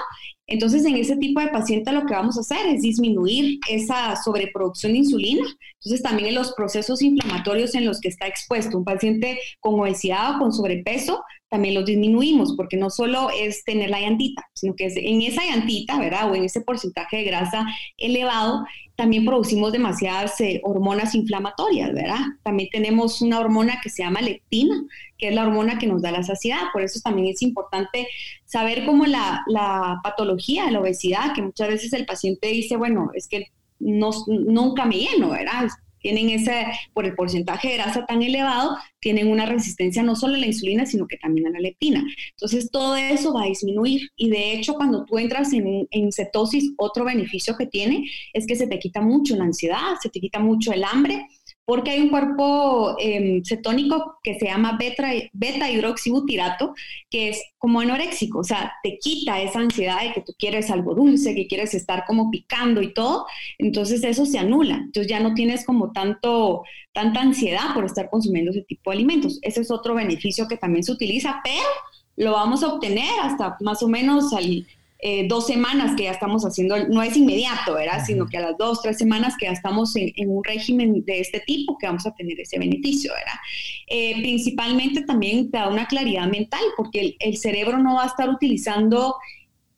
[0.47, 4.93] entonces, en ese tipo de paciente lo que vamos a hacer es disminuir esa sobreproducción
[4.93, 5.45] de insulina.
[5.81, 10.35] Entonces, también en los procesos inflamatorios en los que está expuesto un paciente con obesidad
[10.35, 14.85] o con sobrepeso, también los disminuimos, porque no solo es tener la llantita, sino que
[14.85, 16.31] es en esa llantita, ¿verdad?
[16.31, 17.65] O en ese porcentaje de grasa
[17.97, 18.63] elevado,
[18.95, 22.19] también producimos demasiadas eh, hormonas inflamatorias, ¿verdad?
[22.43, 24.81] También tenemos una hormona que se llama leptina,
[25.17, 26.61] que es la hormona que nos da la saciedad.
[26.71, 28.07] Por eso también es importante
[28.45, 33.11] saber cómo la, la patología de la obesidad, que muchas veces el paciente dice, bueno,
[33.13, 33.47] es que
[33.79, 35.67] no, nunca me lleno, ¿verdad?
[36.01, 40.39] Tienen ese, por el porcentaje de grasa tan elevado, tienen una resistencia no solo a
[40.39, 42.03] la insulina, sino que también a la leptina.
[42.31, 44.09] Entonces, todo eso va a disminuir.
[44.15, 48.55] Y de hecho, cuando tú entras en, en cetosis, otro beneficio que tiene es que
[48.55, 51.27] se te quita mucho la ansiedad, se te quita mucho el hambre
[51.71, 56.73] porque hay un cuerpo em, cetónico que se llama beta, beta hidroxibutirato,
[57.09, 60.95] que es como anoréxico, o sea, te quita esa ansiedad de que tú quieres algo
[60.95, 63.25] dulce, que quieres estar como picando y todo,
[63.57, 68.51] entonces eso se anula, entonces ya no tienes como tanto, tanta ansiedad por estar consumiendo
[68.51, 69.39] ese tipo de alimentos.
[69.41, 71.69] Ese es otro beneficio que también se utiliza, pero
[72.17, 74.67] lo vamos a obtener hasta más o menos al
[75.03, 78.05] eh, dos semanas que ya estamos haciendo, no es inmediato, ¿verdad?
[78.05, 81.39] Sino que a las dos, tres semanas que ya estamos en, un régimen de este
[81.39, 83.39] tipo, que vamos a tener ese beneficio, ¿verdad?
[83.87, 88.29] Eh, principalmente también te da una claridad mental, porque el, cerebro no va a estar
[88.29, 89.15] utilizando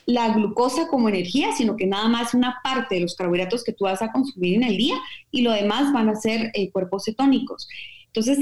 [0.06, 3.86] la glucosa como energía, sino que nada más una parte de los carbohidratos que tú
[3.86, 4.98] vas a consumir en el día
[5.32, 7.70] y lo demás van a ser eh, cuerpos cetónicos.
[8.16, 8.38] Entonces,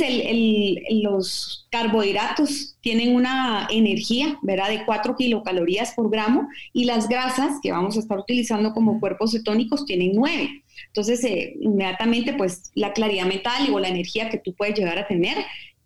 [1.01, 7.71] los carbohidratos tienen una energía, ¿verdad?, de 4 kilocalorías por gramo y las grasas que
[7.71, 10.63] vamos a estar utilizando como cuerpos cetónicos tienen 9.
[10.87, 15.07] Entonces, eh, inmediatamente, pues, la claridad mental o la energía que tú puedes llegar a
[15.07, 15.37] tener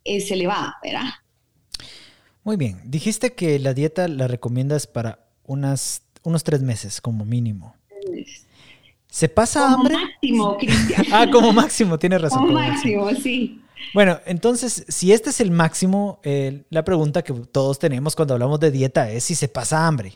[0.04, 1.06] es elevada, ¿verdad?
[2.44, 2.80] Muy bien.
[2.86, 7.76] Dijiste que la dieta la recomiendas para unas, unos tres meses como mínimo.
[9.10, 9.96] ¿Se pasa como hambre?
[9.96, 11.06] máximo, Cristian.
[11.12, 12.40] ah, como máximo, tienes razón.
[12.40, 13.62] Como, máximo, sí.
[13.94, 18.60] Bueno, entonces, si este es el máximo, eh, la pregunta que todos tenemos cuando hablamos
[18.60, 20.14] de dieta es si se pasa hambre.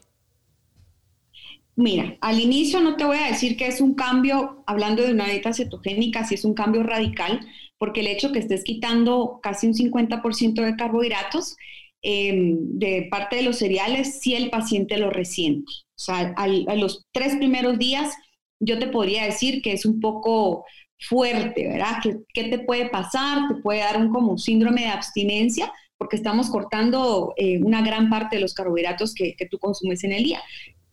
[1.76, 5.28] Mira, al inicio no te voy a decir que es un cambio, hablando de una
[5.28, 7.40] dieta cetogénica, si es un cambio radical,
[7.78, 11.56] porque el hecho que estés quitando casi un 50% de carbohidratos
[12.02, 15.72] em, de parte de los cereales, si el paciente lo resiente.
[15.72, 18.14] O sea, a los tres primeros días
[18.60, 20.66] yo te podría decir que es un poco
[21.00, 21.98] fuerte, ¿verdad?
[22.34, 23.48] ¿Qué, te puede pasar?
[23.48, 28.38] Te puede dar un como síndrome de abstinencia porque estamos cortando eh, una gran parte
[28.38, 30.42] de los carbohidratos que, que, tú consumes en el día.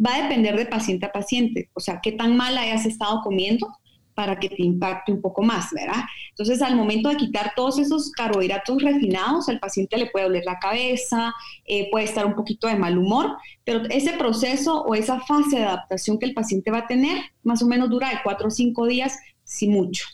[0.04, 3.68] Va a depender de paciente a paciente, o sea, qué tan mal hayas estado comiendo
[4.16, 6.02] para que te impacte un poco más, ¿verdad?
[6.30, 10.58] Entonces, al momento de quitar todos esos carbohidratos refinados, al paciente le puede doler la
[10.58, 11.34] cabeza,
[11.66, 15.64] eh, puede estar un poquito de mal humor, pero ese proceso o esa fase de
[15.64, 18.86] adaptación que el paciente va a tener, más o menos dura de cuatro o cinco
[18.86, 20.04] días, si mucho.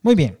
[0.00, 0.38] Muy bien.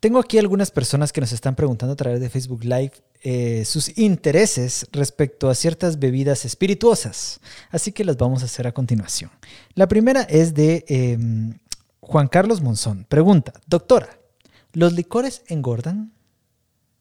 [0.00, 3.96] Tengo aquí algunas personas que nos están preguntando a través de Facebook Live eh, sus
[3.96, 7.40] intereses respecto a ciertas bebidas espirituosas.
[7.70, 9.30] Así que las vamos a hacer a continuación.
[9.74, 11.56] La primera es de em,
[12.00, 14.18] Juan Carlos Monzón pregunta, doctora,
[14.72, 16.12] ¿los licores engordan?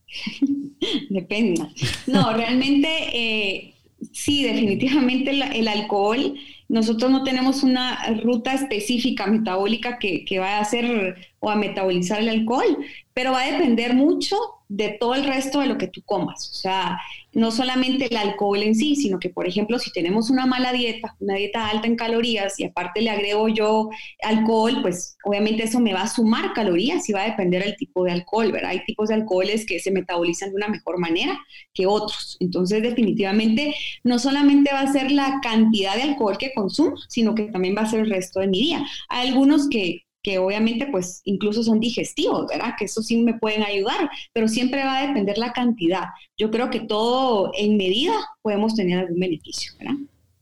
[1.10, 1.68] Depende.
[2.06, 3.74] No, realmente eh,
[4.12, 6.36] sí, definitivamente el, alcohol,
[6.72, 12.22] nosotros no tenemos una ruta específica metabólica que, que vaya a hacer o a metabolizar
[12.22, 12.78] el alcohol,
[13.14, 14.38] pero va a depender mucho
[14.70, 16.50] de todo el resto de lo que tú comas.
[16.50, 16.98] O sea,
[17.34, 21.16] no solamente el alcohol en sí, sino que, por ejemplo, si tenemos una mala dieta,
[21.20, 23.90] una dieta alta en calorías y aparte le agrego yo
[24.24, 28.04] alcohol, pues obviamente eso me va a sumar calorías y va a depender del tipo
[28.04, 28.72] de alcohol, ¿verdad?
[28.72, 31.40] Hay tipos de alcoholes que se metabolizan de una mejor manera
[31.74, 32.38] que otros.
[32.40, 37.44] Entonces, definitivamente, no solamente va a ser la cantidad de alcohol que consumo, sino que
[37.44, 38.86] también va a ser el resto de mi día.
[39.10, 42.76] Hay algunos que que obviamente pues incluso son digestivos, ¿verdad?
[42.78, 46.06] Que eso sí me pueden ayudar, pero siempre va a depender la cantidad.
[46.38, 49.96] Yo creo que todo en medida podemos tener algún beneficio, ¿verdad?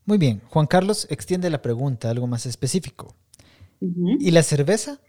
[0.05, 3.15] Muy bien, Juan Carlos extiende la pregunta algo más específico.
[3.81, 4.99] ¿Y la cerveza?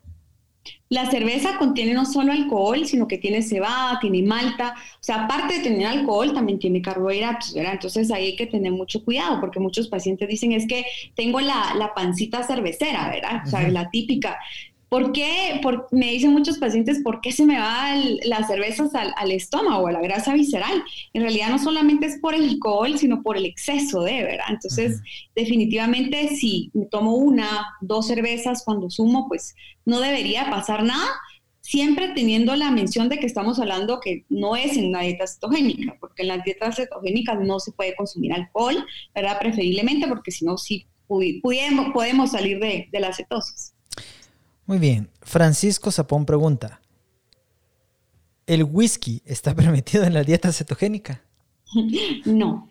[0.89, 4.75] La cerveza contiene no solo alcohol, sino que tiene cebada, tiene malta.
[4.77, 7.75] O sea, aparte de tener alcohol, también tiene carbohidratos, ¿verdad?
[7.75, 11.75] Entonces ahí hay que tener mucho cuidado, porque muchos pacientes dicen es que tengo la,
[11.77, 13.43] la pancita cervecera, ¿verdad?
[13.47, 14.39] O sea, la típica.
[14.91, 15.61] ¿Por qué?
[15.93, 20.01] me dicen muchos pacientes, ¿por qué se me va las cervezas al, estómago, a la
[20.01, 20.83] grasa visceral?
[21.13, 24.47] En realidad no solamente es por el alcohol, sino por el exceso de, ¿verdad?
[24.49, 25.01] Entonces,
[25.37, 31.09] definitivamente si me tomo una, dos cervezas cuando sumo, pues no debería pasar nada,
[31.61, 35.99] siempre teniendo la mención de que estamos hablando que no es en una dieta cetogénica,
[36.01, 39.39] porque en las dietas cetogénicas no se puede consumir alcohol, ¿verdad?
[39.39, 43.73] Preferiblemente, porque si no, sí podemos salir de, de la cetosis.
[44.71, 45.11] Muy bien.
[45.23, 46.81] Francisco Zapón pregunta,
[48.47, 51.25] ¿el whisky está permitido en la dieta cetogénica?
[52.25, 52.69] No.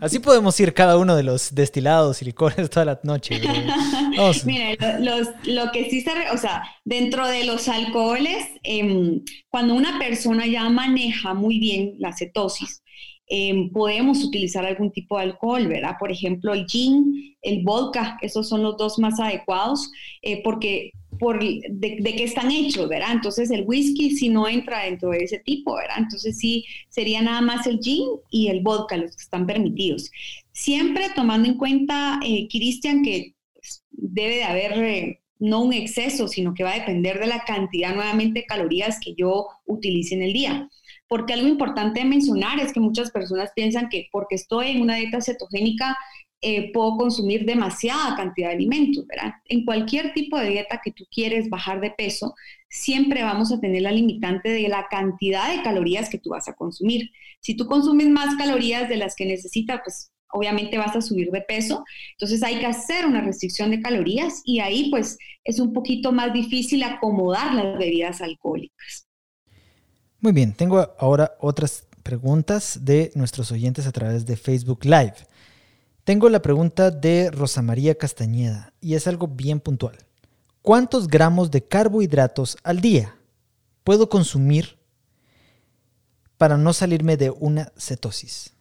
[0.00, 3.40] Así podemos ir cada uno de los destilados y licores toda la noche.
[4.44, 10.46] Mira, lo que sí se, o sea, dentro de los alcoholes, em, cuando una persona
[10.46, 12.82] ya maneja muy bien la cetosis,
[13.26, 15.96] em, podemos utilizar algún tipo de alcohol, ¿verdad?
[15.98, 19.90] Por ejemplo, el gin, el vodka, esos son los dos más adecuados,
[20.22, 20.92] eh, porque
[21.22, 23.12] por de, qué están hechos, ¿verdad?
[23.12, 25.98] Entonces el whisky sí no entra dentro de ese tipo, ¿verdad?
[25.98, 30.10] Entonces sí sería nada más el gin y el vodka los que están permitidos.
[30.50, 36.26] Siempre tomando en cuenta, eh, Cristian, que pues, debe de haber eh, no un exceso,
[36.26, 40.22] sino que va a depender de la cantidad nuevamente de calorías que yo utilice en
[40.22, 40.68] el día.
[41.06, 44.96] Porque algo importante de mencionar es que muchas personas piensan que porque estoy en una
[44.96, 45.96] dieta cetogénica
[46.44, 49.34] eh, puedo consumir demasiada cantidad de alimentos, ¿verdad?
[49.46, 52.34] En cualquier tipo de dieta que tú quieres bajar de peso,
[52.68, 56.54] siempre vamos a tener la limitante de la cantidad de calorías que tú vas a
[56.54, 57.10] consumir.
[57.40, 61.42] Si tú consumes más calorías de las que necesitas, pues obviamente vas a subir de
[61.42, 61.84] peso.
[62.18, 66.32] Entonces hay que hacer una restricción de calorías y ahí pues es un poquito más
[66.32, 69.06] difícil acomodar las bebidas alcohólicas.
[70.18, 75.14] Muy bien, tengo ahora otras preguntas de nuestros oyentes a través de Facebook Live.
[76.04, 79.96] Tengo la pregunta de Rosa María Castañeda y es algo bien puntual.
[80.60, 83.14] ¿Cuántos gramos de carbohidratos al día
[83.84, 84.78] puedo consumir
[86.38, 88.52] para no salirme de una cetosis?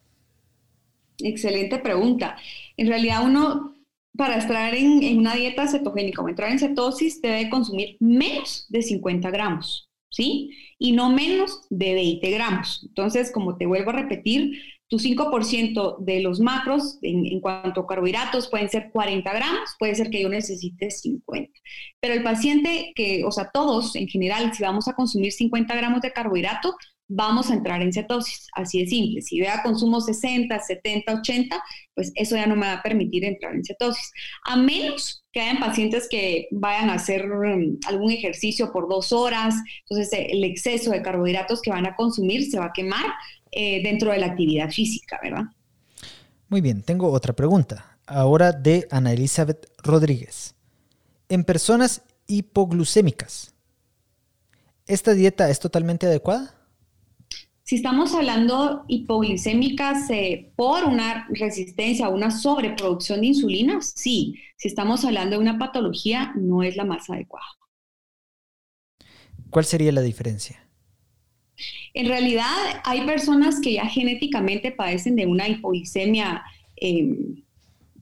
[1.17, 2.37] Excelente pregunta.
[2.77, 3.75] En realidad uno,
[4.15, 9.31] para estar en, una dieta cetogénica o entrar en cetosis, debe consumir menos de 50
[9.31, 10.51] gramos, ¿sí?
[10.77, 12.81] Y no menos de 20 gramos.
[12.87, 14.59] Entonces, como te vuelvo a repetir,
[14.91, 20.09] tu 5% de los macros en, cuanto a carbohidratos pueden ser 40 gramos, puede ser
[20.09, 21.49] que yo necesite 50.
[22.01, 26.01] Pero el paciente que, o sea, todos en general, si vamos a consumir 50 gramos
[26.01, 26.75] de carbohidrato,
[27.07, 28.47] vamos a entrar en cetosis.
[28.53, 29.21] Así de simple.
[29.21, 31.63] Si vea consumo 60, 70, 80,
[31.95, 34.11] pues eso ya no me va a permitir entrar en cetosis.
[34.43, 39.55] A menos que hayan pacientes que vayan a hacer um, algún ejercicio por dos horas,
[39.87, 43.05] entonces el exceso de carbohidratos que van a consumir se va a quemar
[43.51, 45.43] eh, dentro de la actividad física, ¿verdad?
[46.47, 47.97] Muy bien, tengo otra pregunta.
[48.05, 50.55] Ahora de Ana Elizabeth Rodríguez.
[51.29, 53.53] En personas hipoglucémicas,
[54.85, 56.55] ¿esta dieta es totalmente adecuada?
[57.63, 64.35] Si estamos hablando hipoglucémicas eh, por una resistencia o una sobreproducción de insulina, sí.
[64.57, 67.45] Si estamos hablando de una patología, no es la más adecuada.
[69.49, 70.60] ¿Cuál sería la diferencia?
[71.93, 72.45] En realidad
[72.83, 76.43] hay personas que ya genéticamente padecen de una hipoglicemia,
[76.77, 77.41] em,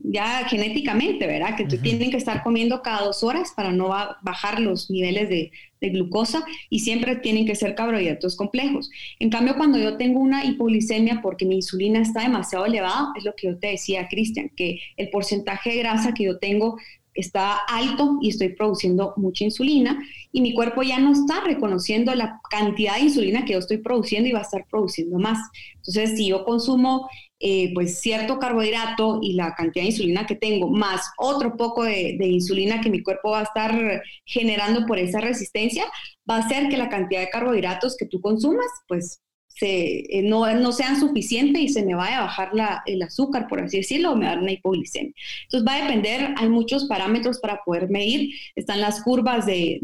[0.02, 1.58] ya genéticamente, ¿verdad?
[1.58, 3.90] Que tienen que estar comiendo cada dos horas para no
[4.22, 8.90] bajar los niveles de, glucosa y siempre tienen que ser carbohidratos complejos.
[9.18, 13.34] En cambio, cuando yo tengo una hipoglicemia porque mi insulina está demasiado elevada, es lo
[13.34, 16.78] que yo te decía, Cristian, que el porcentaje de grasa que yo tengo
[17.20, 20.00] está alto y estoy produciendo mucha insulina
[20.32, 24.30] y mi cuerpo ya no está reconociendo la cantidad de insulina que yo estoy produciendo
[24.30, 25.40] y va a estar produciendo más.
[25.76, 30.70] Entonces, si yo consumo eh, pues cierto carbohidrato y la cantidad de insulina que tengo,
[30.70, 35.22] más otro poco de, de, insulina que mi cuerpo va a estar generando por esa
[35.22, 35.86] resistencia,
[36.30, 39.22] va a hacer que la cantidad de carbohidratos que tú consumas, pues
[39.68, 42.52] eh, no, no, sean suficientes y se me vaya a bajar
[42.86, 45.14] el azúcar, por así decirlo, o me va a dar una hipoglicemia.
[45.44, 49.80] Entonces va a depender, hay muchos parámetros para poder medir, están las curvas de,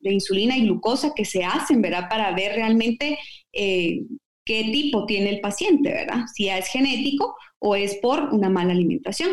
[0.00, 2.08] insulina y glucosa que se hacen, ¿verdad?
[2.08, 3.18] Para ver realmente
[3.52, 4.02] eh,
[4.44, 6.26] qué tipo tiene el paciente, ¿verdad?
[6.32, 9.30] Si es genético o es por una mala alimentación.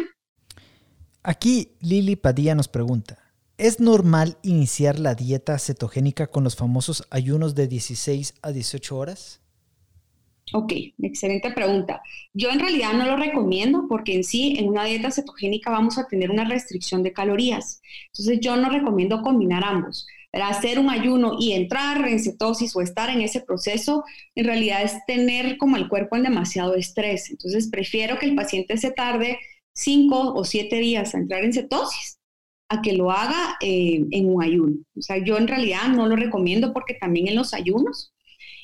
[1.22, 3.20] Aquí Lili Padilla nos pregunta,
[3.58, 9.42] ¿es normal iniciar la dieta cetogénica con los famosos ayunos de 16 a 18 horas?
[10.51, 12.01] Ok, excelente pregunta.
[12.34, 16.08] Yo en realidad no lo recomiendo porque en sí, en una dieta cetogénica vamos a
[16.08, 17.82] tener una restricción de calorías.
[18.08, 20.06] Entonces yo no recomiendo combinar ambos.
[20.34, 24.03] Hacer un ayuno y entrar en cetosis o estar en ese proceso,
[24.36, 27.29] en realidad es tener como el cuerpo en demasiado estrés.
[27.29, 29.39] Entonces prefiero que el paciente se tarde
[29.73, 32.19] cinco o siete días a entrar en cetosis
[32.69, 34.77] a que lo haga eh, en un ayuno.
[34.97, 38.13] O sea, yo en realidad no lo recomiendo porque también en los ayunos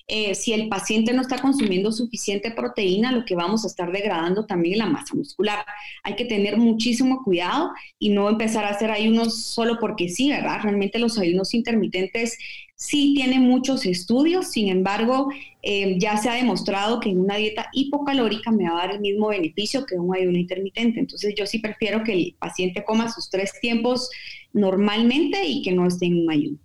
[0.10, 4.46] eh, si el paciente no está consumiendo suficiente proteína, lo que vamos a estar degradando
[4.46, 5.64] también es la masa muscular.
[6.04, 10.62] Hay que tener muchísimo cuidado y no empezar a hacer ayunos solo porque sí, ¿verdad?
[10.64, 12.38] Realmente los ayunos intermitentes
[12.76, 15.30] sí tienen muchos estudios, sin embargo,
[15.62, 19.02] eh, ya se ha demostrado que en una dieta hipocalórica me va a dar el
[19.02, 21.00] mismo beneficio que un ayuno intermitente.
[21.00, 24.10] Entonces yo sí prefiero que el paciente coma sus tres tiempos
[24.54, 26.58] normalmente y que no esté en un ayuno.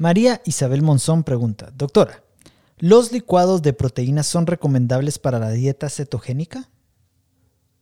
[0.00, 2.24] María Isabel Monzón pregunta, doctora,
[2.78, 6.70] ¿los licuados de proteínas son recomendables para la dieta cetogénica?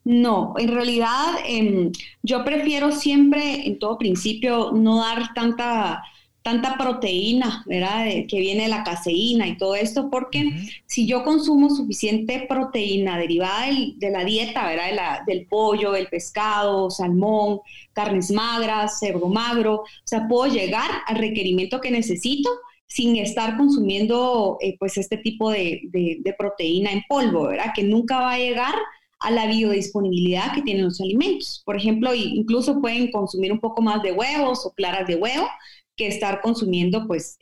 [0.03, 1.93] No, en realidad em,
[2.25, 6.03] yo prefiero siempre, en todo principio, no dar tanta
[6.49, 8.07] tanta proteína, ¿verdad?
[8.27, 10.51] que viene de la caseína y todo esto, porque
[10.87, 15.21] si yo consumo suficiente proteína derivada de la dieta, ¿verdad?
[15.27, 17.61] del pollo, el pescado, salmón,
[17.93, 22.49] carnes magras, cerdo magro, o sea, puedo llegar al requerimiento que necesito
[22.87, 27.73] sin estar consumiendo eh, pues este tipo de, de, proteína en polvo, ¿verdad?
[27.75, 28.75] Que nunca va a llegar
[29.21, 31.63] a la biodisponibilidad que tienen los alimentos.
[31.65, 35.47] Por ejemplo, incluso pueden consumir un poco más de huevos o claras de huevo,
[35.99, 37.37] que estar consumiendo pues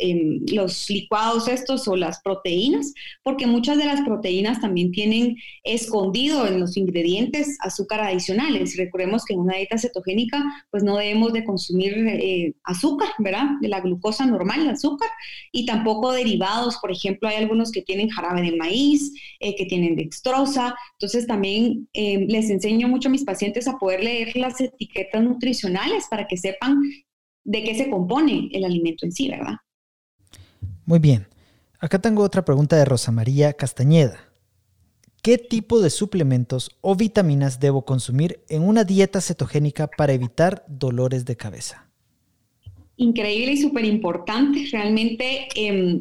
[0.49, 2.93] los licuados estos o las proteínas,
[3.23, 8.77] porque muchas de las proteínas también tienen escondido en los ingredientes azúcar adicionales.
[8.77, 13.47] Recordemos que en una dieta cetogénica pues no debemos de consumir eh, azúcar, ¿verdad?
[13.61, 15.09] De la glucosa normal, el azúcar,
[15.53, 19.97] y tampoco derivados, por ejemplo, hay algunos que tienen jarabe de maíz, eh, que tienen
[19.97, 25.23] dextrosa, entonces también eh, les enseño mucho a mis pacientes a poder leer las etiquetas
[25.23, 26.81] nutricionales para que sepan
[27.47, 29.57] de qué se compone el alimento en sí, ¿verdad?
[30.85, 31.27] Muy bien.
[31.79, 34.27] Acá tengo otra pregunta de Rosa María Castañeda.
[35.27, 41.25] ¿qué tipo de suplementos o vitaminas debo consumir en una dieta cetogénica para evitar dolores
[41.25, 41.91] de cabeza?
[42.97, 44.69] Increíble y súper importante.
[44.71, 45.99] Realmente em,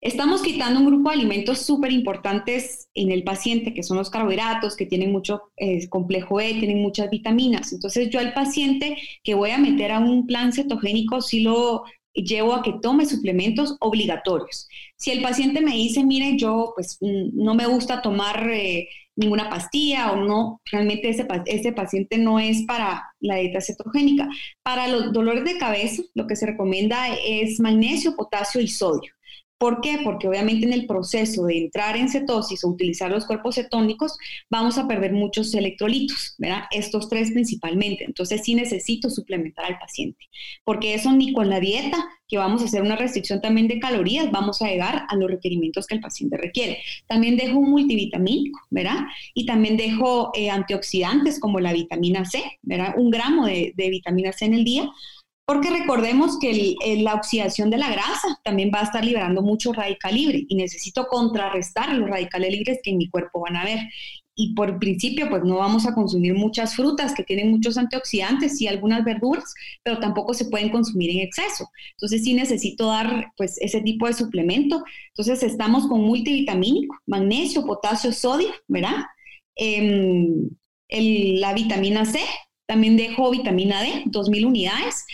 [0.00, 4.76] estamos quitando un grupo de alimentos súper importantes en el paciente, que son los carbohidratos,
[4.76, 7.72] que tienen mucho eh, complejo E, tienen muchas vitaminas.
[7.72, 11.84] Entonces yo al paciente que voy a meter a un plan cetogénico, sí lo
[12.14, 14.68] llevo a que tome suplementos obligatorios.
[14.96, 19.50] Si el paciente me dice, mire, yo pues mm, no me gusta tomar eh, ninguna
[19.50, 24.28] pastilla o no, realmente ese, ese paciente no es para la dieta cetogénica.
[24.62, 29.12] Para los dolores de cabeza, lo que se recomienda es magnesio, potasio y sodio.
[29.60, 29.98] ¿Por qué?
[30.02, 34.16] Porque obviamente en el proceso de entrar en cetosis o utilizar los cuerpos cetónicos
[34.48, 36.62] vamos a perder muchos electrolitos, ¿verdad?
[36.70, 38.04] Estos tres principalmente.
[38.04, 40.30] Entonces sí necesito suplementar al paciente,
[40.64, 44.30] porque eso ni con la dieta, que vamos a hacer una restricción también de calorías,
[44.30, 46.78] vamos a llegar a los requerimientos que el paciente requiere.
[47.06, 49.00] También dejo un multivitamínico, ¿verdad?
[49.34, 52.94] Y también dejo eh, antioxidantes como la vitamina C, ¿verdad?
[52.96, 54.90] Un gramo de, de vitamina C en el día
[55.50, 60.14] porque recordemos que la oxidación de la grasa también va a estar liberando mucho radical
[60.14, 63.80] libre y necesito contrarrestar los radicales libres que en mi cuerpo van a haber.
[64.36, 68.68] Y por principio, pues no vamos a consumir muchas frutas que tienen muchos antioxidantes y
[68.68, 71.68] algunas verduras, pero tampoco se pueden consumir en exceso.
[71.96, 74.84] Entonces sí necesito dar pues ese tipo de suplemento.
[75.08, 78.98] Entonces estamos con multivitamínico, magnesio, potasio, sodio, ¿verdad?
[79.56, 80.48] Em,
[80.88, 82.20] la vitamina C,
[82.66, 85.06] también dejo vitamina D, 2000 unidades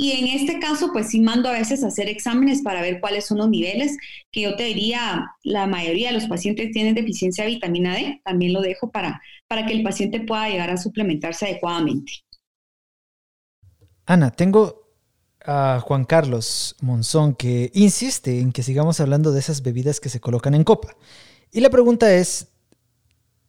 [0.00, 3.26] y en este caso, pues sí mando a veces a hacer exámenes para ver cuáles
[3.26, 3.98] son los niveles,
[4.32, 8.54] que yo te diría, la mayoría de los pacientes tienen deficiencia de vitamina D, también
[8.54, 12.12] lo dejo para, para que el paciente pueda llegar a suplementarse adecuadamente.
[14.06, 14.88] Ana, tengo
[15.44, 20.18] a Juan Carlos Monzón que insiste en que sigamos hablando de esas bebidas que se
[20.18, 20.96] colocan en copa.
[21.52, 22.48] Y la pregunta es,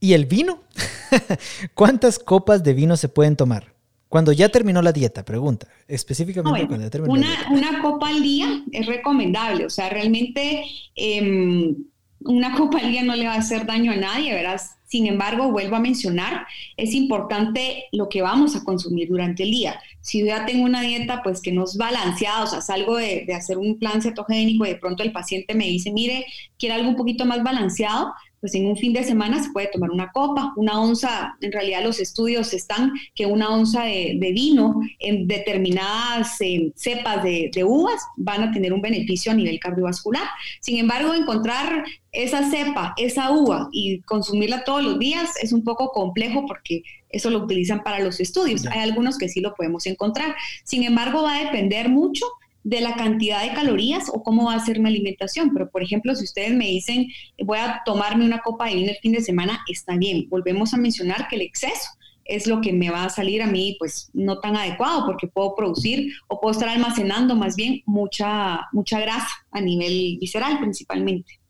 [0.01, 0.63] ¿y el vino?
[1.75, 3.70] ¿Cuántas copas de vino se pueden tomar?
[4.11, 7.51] Cuando ya terminó la dieta, pregunta, específicamente cuando ya terminó una, la dieta.
[7.53, 11.77] Una copa al día es recomendable, o sea, realmente em,
[12.19, 14.75] una copa al día no le va a hacer daño a nadie, verás.
[14.83, 16.45] Sin embargo, vuelvo a mencionar,
[16.75, 19.79] es importante lo que vamos a consumir durante el día.
[20.01, 23.23] Si yo ya tengo una dieta, pues que no es balanceada, o sea, salgo de,
[23.25, 26.25] de hacer un plan cetogénico y de pronto el paciente me dice, mire,
[26.59, 28.11] quiero algo un poquito más balanceado,
[28.41, 31.83] pues en un fin de semana se puede tomar una copa, una onza, en realidad
[31.83, 38.43] los estudios están que una onza de, vino en determinadas eh, cepas de, uvas van
[38.43, 40.27] a tener un beneficio a nivel cardiovascular.
[40.59, 45.91] Sin embargo, encontrar esa cepa, esa uva y consumirla todos los días es un poco
[45.91, 48.65] complejo porque eso lo utilizan para los estudios.
[48.65, 50.35] Hay algunos que sí lo podemos encontrar.
[50.63, 52.25] Sin embargo, va a depender mucho
[52.63, 55.51] de la cantidad de calorías o cómo va a ser mi alimentación.
[55.53, 57.07] Pero, por ejemplo, si ustedes me dicen,
[57.43, 60.27] voy a tomarme una copa de vino el fin de semana, está bien.
[60.29, 61.89] Volvemos a mencionar que el exceso
[62.25, 65.55] es lo que me va a salir a mí, pues, no tan adecuado, porque puedo
[65.55, 71.41] producir o puedo estar almacenando más bien mucha, mucha grasa a nivel visceral principalmente.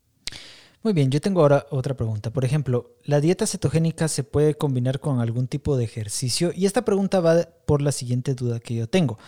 [0.83, 2.31] Muy bien, yo tengo ahora otra pregunta.
[2.31, 6.51] Por ejemplo, ¿la dieta cetogénica se puede combinar con algún tipo de ejercicio?
[6.55, 9.19] Y esta pregunta va por la siguiente duda que yo tengo.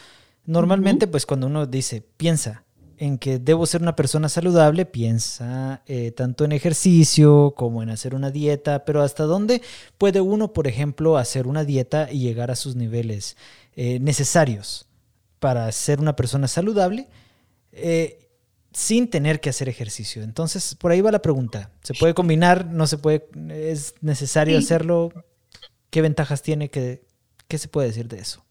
[0.45, 2.63] Normalmente, pues cuando uno dice, piensa
[2.97, 8.15] en que debo ser una persona saludable, piensa eh, tanto en ejercicio como en hacer
[8.15, 9.61] una dieta, pero ¿hasta dónde
[9.97, 13.35] puede uno, por ejemplo, hacer una dieta y llegar a sus niveles
[13.75, 14.87] eh, necesarios
[15.39, 17.09] para ser una persona saludable?
[17.71, 18.29] Eh,
[18.73, 20.23] sin tener que hacer ejercicio.
[20.23, 21.71] Entonces, por ahí va la pregunta.
[21.83, 22.65] ¿Se puede combinar?
[22.65, 23.27] ¿No se puede?
[23.49, 25.11] ¿Es necesario hacerlo?
[25.89, 26.69] ¿Qué ventajas tiene?
[26.69, 27.03] ¿Qué,
[27.47, 28.42] ¿Qué se puede decir de eso?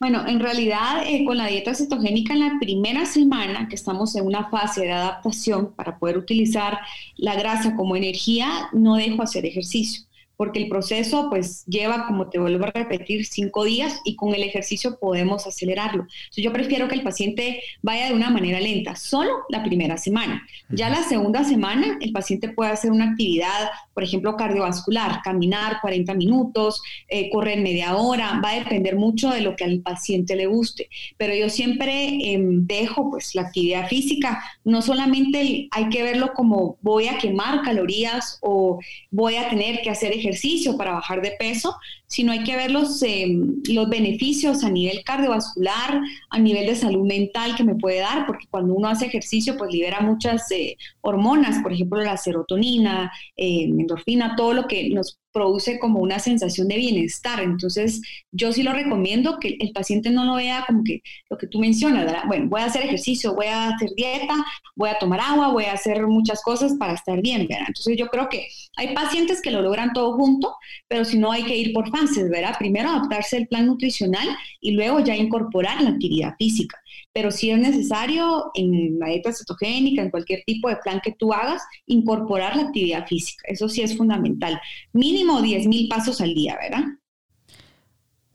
[0.00, 4.24] Bueno, en realidad eh, con la dieta cetogénica en la primera semana que estamos en
[4.24, 6.78] una fase de adaptación para poder utilizar
[7.16, 10.09] la grasa como energía, no dejo hacer ejercicio
[10.40, 14.42] porque el proceso pues lleva, como te vuelvo a repetir, cinco días y con el
[14.42, 16.04] ejercicio podemos acelerarlo.
[16.04, 20.46] Entonces, yo prefiero que el paciente vaya de una manera lenta, solo la primera semana.
[20.70, 26.14] Ya la segunda semana el paciente puede hacer una actividad, por ejemplo, cardiovascular, caminar 40
[26.14, 30.46] minutos, eh, correr media hora, va a depender mucho de lo que al paciente le
[30.46, 30.88] guste.
[31.18, 36.78] Pero yo siempre em, dejo pues la actividad física, no solamente hay que verlo como
[36.80, 38.78] voy a quemar calorías o
[39.10, 41.76] voy a tener que hacer ejercicio, ejercicio para bajar de peso,
[42.06, 43.28] sino hay que ver los, eh,
[43.72, 46.00] los beneficios a nivel cardiovascular,
[46.30, 49.72] a nivel de salud mental que me puede dar, porque cuando uno hace ejercicio, pues
[49.72, 55.78] libera muchas eh, hormonas, por ejemplo, la serotonina, eh, endorfina, todo lo que nos produce
[55.78, 57.40] como una sensación de bienestar.
[57.40, 58.00] Entonces,
[58.32, 61.58] yo sí lo recomiendo que el paciente no lo vea como que lo que tú
[61.58, 62.24] mencionas, ¿verdad?
[62.26, 64.34] Bueno, voy a hacer ejercicio, voy a hacer dieta,
[64.74, 67.66] voy a tomar agua, voy a hacer muchas cosas para estar bien, ¿verdad?
[67.68, 70.54] Entonces, yo creo que hay pacientes que lo logran todo junto,
[70.88, 72.56] pero si no hay que ir por fases, ¿verdad?
[72.58, 74.28] Primero adaptarse al plan nutricional
[74.60, 76.78] y luego ya incorporar la actividad física.
[77.12, 81.32] Pero si es necesario en la dieta cetogénica, en cualquier tipo de plan que tú
[81.32, 83.42] hagas, incorporar la actividad física.
[83.48, 84.60] Eso sí es fundamental.
[84.92, 86.84] Mínimo 10 mil pasos al día, ¿verdad?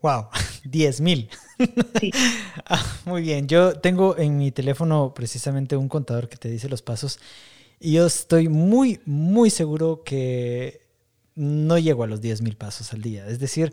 [0.02, 0.28] Wow,
[0.64, 1.28] 10 mil.
[2.00, 2.10] Sí.
[2.68, 6.82] Ah, muy bien, yo tengo en mi teléfono precisamente un contador que te dice los
[6.82, 7.20] pasos
[7.78, 10.80] y yo estoy muy, muy seguro que
[11.36, 13.26] no llego a los 10 mil pasos al día.
[13.28, 13.72] Es decir,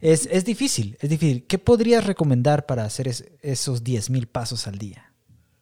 [0.00, 1.44] es, es, difícil, es difícil.
[1.44, 3.08] ¿Qué podrías recomendar para hacer
[3.42, 5.12] esos 10 mil pasos al día?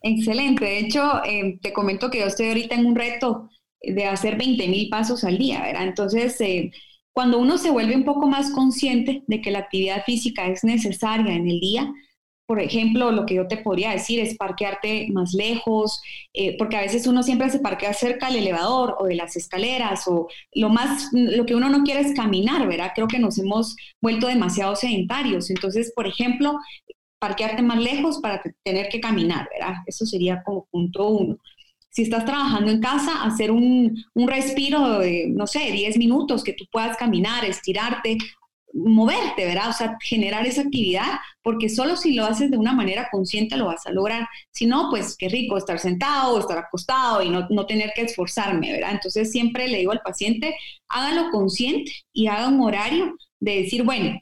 [0.03, 0.65] Excelente.
[0.65, 3.51] De hecho, eh, te comento que yo estoy ahorita en un reto
[3.83, 5.89] de hacer 20 mil pasos al día, ¿verdad?
[5.89, 6.71] Entonces, eh,
[7.13, 11.35] cuando uno se vuelve un poco más consciente de que la actividad física es necesaria
[11.35, 11.93] en el día,
[12.51, 16.03] por ejemplo, lo que yo te podría decir es parquearte más lejos,
[16.35, 20.09] eh, porque a veces uno siempre se parquea cerca del elevador o de las escaleras,
[20.09, 20.27] o
[20.57, 22.91] lo más, lo que uno no quiere es caminar, ¿verdad?
[22.93, 25.49] Creo que nos hemos vuelto demasiado sedentarios.
[25.49, 26.59] Entonces, por ejemplo,
[27.21, 29.77] parquearte más lejos para tener que caminar, ¿verdad?
[29.87, 31.37] Eso sería como punto uno.
[31.89, 36.55] Si estás trabajando en casa, hacer un, un respiro de, no sé, 10 minutos que
[36.55, 38.19] tú puedas caminar, estirarte,
[38.73, 39.71] moverte, ¿verdad?
[39.71, 43.67] O sea, generar esa actividad, porque solo si lo haces de una manera consciente lo
[43.67, 44.29] vas a lograr.
[44.51, 48.73] Si no, pues qué rico estar sentado estar acostado y no, no, tener que esforzarme,
[48.73, 48.93] ¿verdad?
[48.93, 50.57] Entonces siempre le digo al paciente,
[50.89, 54.19] hágalo consciente y haga un horario de decir, bueno,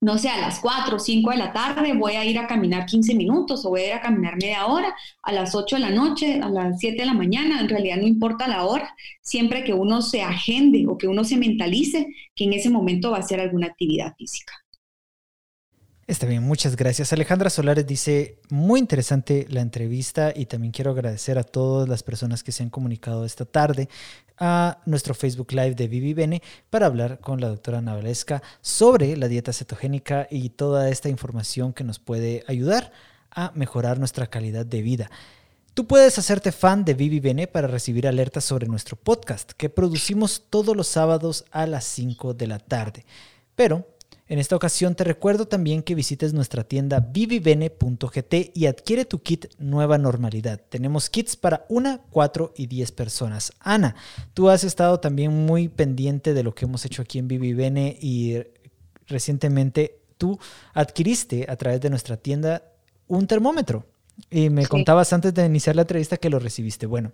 [0.00, 2.86] no sé, a las 4 o 5 de la tarde voy a ir a caminar
[2.86, 5.90] 15 minutos o voy a ir a caminar media hora, a las 8 de la
[5.90, 9.74] noche, a las 7 de la mañana, en realidad no importa la hora, siempre que
[9.74, 13.40] uno se agende o que uno se mentalice que en ese momento va a hacer
[13.40, 14.54] alguna actividad física.
[16.10, 17.12] Está bien, muchas gracias.
[17.12, 22.42] Alejandra Solares dice, muy interesante la entrevista y también quiero agradecer a todas las personas
[22.42, 23.88] que se han comunicado esta tarde
[24.36, 29.28] a nuestro Facebook Live de Vivi Bene para hablar con la doctora Navalesca sobre la
[29.28, 32.90] dieta cetogénica y toda esta información que nos puede ayudar
[33.30, 35.12] a mejorar nuestra calidad de vida.
[35.74, 40.42] Tú puedes hacerte fan de Vivi Bene para recibir alertas sobre nuestro podcast que producimos
[40.50, 43.04] todos los sábados a las 5 de la tarde.
[43.54, 43.86] Pero
[44.30, 49.46] en esta ocasión te recuerdo también que visites nuestra tienda vivivene.gt y adquiere tu kit
[49.58, 50.60] Nueva Normalidad.
[50.68, 53.52] Tenemos kits para una, cuatro y diez personas.
[53.58, 53.96] Ana,
[54.32, 58.36] tú has estado también muy pendiente de lo que hemos hecho aquí en Vivivene y
[59.08, 60.38] recientemente tú
[60.74, 62.62] adquiriste a través de nuestra tienda
[63.08, 63.84] un termómetro.
[64.30, 66.86] Y me contabas antes de iniciar la entrevista que lo recibiste.
[66.86, 67.10] Bueno,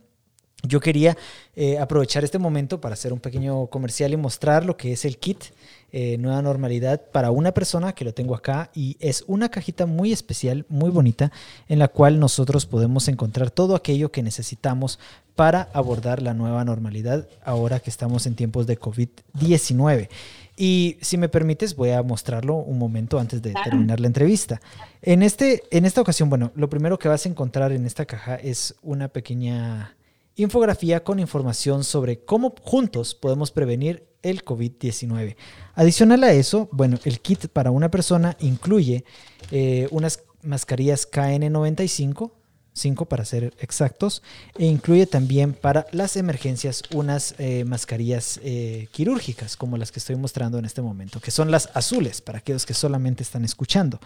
[0.62, 1.16] yo quería
[1.54, 5.18] eh, aprovechar este momento para hacer un pequeño comercial y mostrar lo que es el
[5.18, 5.44] kit
[5.92, 10.12] eh, Nueva Normalidad para una persona que lo tengo acá y es una cajita muy
[10.12, 11.30] especial, muy bonita,
[11.68, 14.98] en la cual nosotros podemos encontrar todo aquello que necesitamos
[15.36, 20.08] para abordar la nueva normalidad ahora que estamos en tiempos de COVID-19.
[20.56, 24.60] Y si me permites, voy a mostrarlo un momento antes de terminar la entrevista.
[25.02, 28.36] En, este, en esta ocasión, bueno, lo primero que vas a encontrar en esta caja
[28.36, 29.95] es una pequeña
[30.36, 35.36] infografía con información sobre cómo juntos podemos prevenir el COVID-19.
[35.74, 39.04] Adicional a eso, bueno, el kit para una persona incluye
[39.50, 42.32] eh, unas mascarillas KN95,
[42.74, 44.22] 5 para ser exactos,
[44.58, 50.16] e incluye también para las emergencias unas eh, mascarillas eh, quirúrgicas como las que estoy
[50.16, 53.98] mostrando en este momento, que son las azules para aquellos que solamente están escuchando.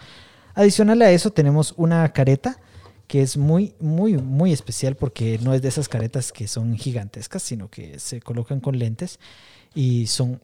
[0.54, 2.58] Adicional a eso tenemos una careta
[3.10, 7.42] que es muy, muy, muy especial porque no es de esas caretas que son gigantescas,
[7.42, 9.18] sino que se colocan con lentes
[9.74, 10.40] y son,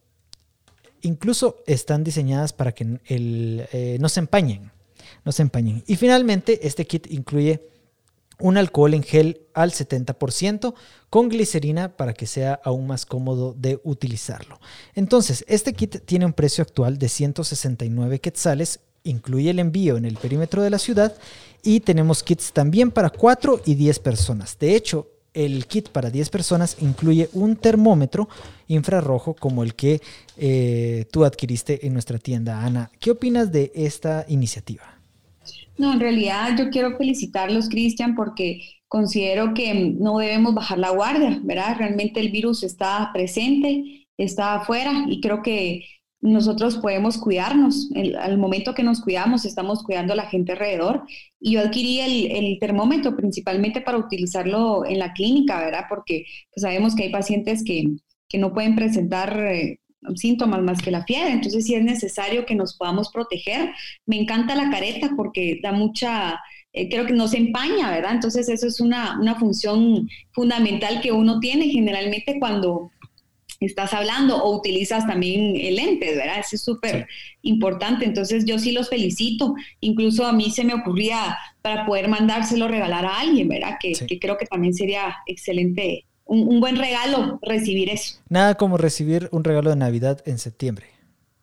[1.00, 4.72] incluso están diseñadas para que el, eh, no se empañen,
[5.24, 5.84] no se empañen.
[5.86, 7.68] Y finalmente, este kit incluye
[8.40, 10.74] un alcohol en gel al 70%
[11.08, 14.58] con glicerina para que sea aún más cómodo de utilizarlo.
[14.96, 20.16] Entonces, este kit tiene un precio actual de 169 quetzales incluye el envío en el
[20.16, 21.14] perímetro de la ciudad
[21.62, 24.58] y tenemos kits también para 4 y 10 personas.
[24.58, 28.28] De hecho, el kit para 10 personas incluye un termómetro
[28.68, 30.00] infrarrojo como el que
[30.38, 32.64] eh, tú adquiriste en nuestra tienda.
[32.64, 34.84] Ana, ¿qué opinas de esta iniciativa?
[35.76, 41.38] No, en realidad yo quiero felicitarlos, Cristian, porque considero que no debemos bajar la guardia,
[41.42, 41.76] ¿verdad?
[41.76, 45.84] Realmente el virus está presente, está afuera y creo que
[46.26, 47.88] nosotros podemos cuidarnos.
[48.18, 51.04] al momento que nos cuidamos, estamos cuidando a la gente alrededor.
[51.40, 55.84] Y yo adquirí el, termómetro principalmente para utilizarlo en la clínica, ¿verdad?
[55.88, 57.84] Porque pues, sabemos que hay pacientes que,
[58.38, 59.80] no pueden presentar eh,
[60.14, 63.70] síntomas más que la fiebre, entonces sí es necesario que nos podamos proteger.
[64.04, 66.38] Me encanta la careta porque da mucha,
[66.72, 68.12] eh, creo que no se empaña, ¿verdad?
[68.12, 72.90] Entonces eso es una, una función fundamental que uno tiene generalmente cuando
[73.60, 76.40] estás hablando o utilizas también lentes, ¿verdad?
[76.40, 77.06] Eso es súper
[77.42, 78.04] importante.
[78.04, 79.54] Entonces yo sí los felicito.
[79.80, 83.76] Incluso a mí se me ocurría para poder mandárselo regalar a alguien, ¿verdad?
[83.80, 88.18] Que, que creo que también sería excelente, un, un, buen regalo recibir eso.
[88.28, 90.86] Nada como recibir un regalo de Navidad en septiembre.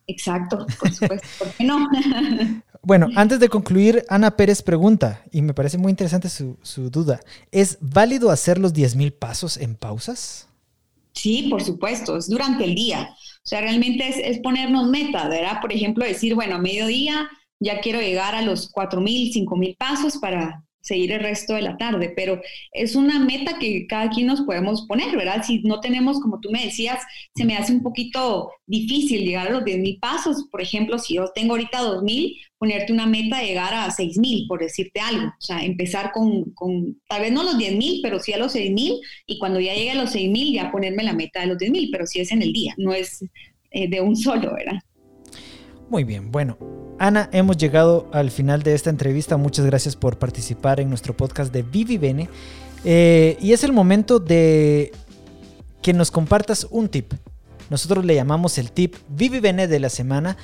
[0.06, 1.26] Exacto, por supuesto.
[1.38, 1.88] ¿Por qué no?
[2.86, 7.18] Bueno, antes de concluir, Ana Pérez pregunta, y me parece muy interesante su, su duda,
[7.50, 10.48] ¿es válido hacer los 10.000 pasos en pausas?
[11.14, 13.10] Sí, por supuesto, es durante el día.
[13.12, 15.60] O sea, realmente es, ponernos metas, ¿verdad?
[15.60, 17.28] Por ejemplo, decir, bueno, a mediodía
[17.60, 22.12] ya quiero llegar a los 4.000, 5.000 pasos para seguir el resto de la tarde,
[22.14, 22.40] pero
[22.72, 25.42] es una meta que cada quien nos podemos poner, ¿verdad?
[25.42, 27.00] Si no tenemos, como tú me decías,
[27.34, 30.46] se me hace un poquito difícil llegar a los 10.000 pasos.
[30.50, 34.60] Por ejemplo, si yo tengo ahorita 2.000, ponerte una meta de llegar a 6.000, por
[34.60, 35.28] decirte algo.
[35.28, 39.00] O sea, empezar con, con tal vez no los 10.000, pero sí a los 6.000,
[39.26, 42.06] y cuando ya llegue a los 6.000 ya ponerme la meta de los 10.000, pero
[42.06, 43.24] sí es en el día, no es
[43.70, 44.80] eh, de un solo, ¿verdad?
[45.94, 46.58] Muy bien, bueno,
[46.98, 49.36] Ana, hemos llegado al final de esta entrevista.
[49.36, 52.28] Muchas gracias por participar en nuestro podcast de Vivi Bene.
[52.84, 54.90] Eh, y es el momento de
[55.82, 57.12] que nos compartas un tip.
[57.70, 60.36] Nosotros le llamamos el tip Vivi Bene de la semana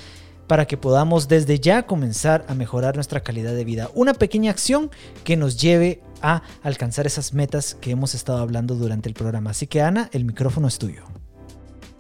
[0.46, 3.90] para que podamos desde ya comenzar a mejorar nuestra calidad de vida.
[3.96, 4.88] Una pequeña acción
[5.24, 9.51] que nos lleve a alcanzar esas metas que hemos estado hablando durante el programa.
[9.51, 11.03] Así que Ana, el micrófono es tuyo.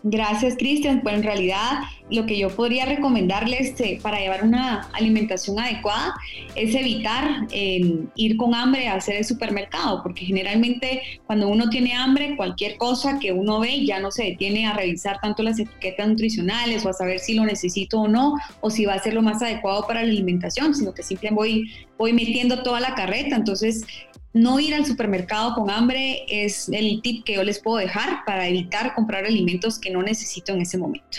[0.02, 1.02] Gracias, Cristian.
[1.02, 1.80] Pues en realidad
[2.10, 6.14] lo que yo podría recomendarles eh, para llevar una alimentación adecuada
[6.54, 11.92] es evitar em, ir con hambre a hacer el supermercado, porque generalmente cuando uno tiene
[11.94, 16.08] hambre, cualquier cosa que uno ve ya no se detiene a revisar tanto las etiquetas
[16.08, 19.22] nutricionales o a saber si lo necesito o no, o si va a ser lo
[19.22, 23.36] más adecuado para la alimentación, sino que simplemente voy, voy metiendo toda la carreta.
[23.36, 23.84] Entonces,
[24.32, 28.46] no ir al supermercado con hambre es el tip que yo les puedo dejar para
[28.46, 31.18] evitar comprar alimentos que no necesito en ese momento.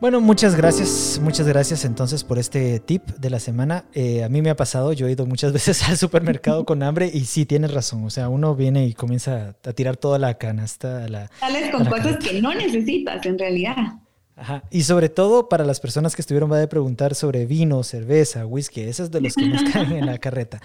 [0.00, 3.84] Bueno, muchas gracias, muchas gracias entonces por este tip de la semana.
[3.92, 7.10] Eh, a mí me ha pasado, yo he ido muchas veces al supermercado con hambre
[7.12, 11.04] y sí, tienes razón, o sea, uno viene y comienza a tirar toda la canasta.
[11.04, 13.76] A la, Sales con cosas que no necesitas en realidad.
[14.40, 14.64] Ajá.
[14.70, 18.80] Y sobre todo para las personas que estuvieron, va a preguntar sobre vino, cerveza, whisky,
[18.80, 20.60] esas de los que nos caen en la carreta.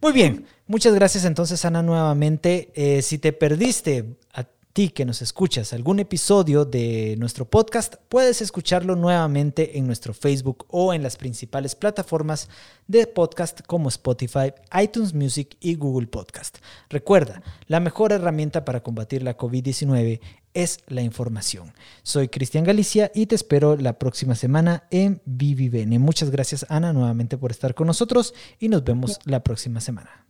[0.00, 2.70] Muy bien, muchas gracias entonces Ana nuevamente.
[2.74, 4.44] Eh, si te perdiste a
[4.78, 10.66] ti que nos escuchas algún episodio de nuestro podcast, puedes escucharlo nuevamente en nuestro Facebook
[10.68, 12.48] o en las principales plataformas
[12.86, 16.58] de podcast como Spotify, iTunes Music y Google Podcast.
[16.90, 20.20] Recuerda, la mejor herramienta para combatir la COVID-19
[20.54, 21.74] es la información.
[22.04, 25.98] Soy Cristian Galicia y te espero la próxima semana en Vivivene.
[25.98, 30.24] Muchas gracias Ana nuevamente por estar con nosotros y nos vemos la próxima semana.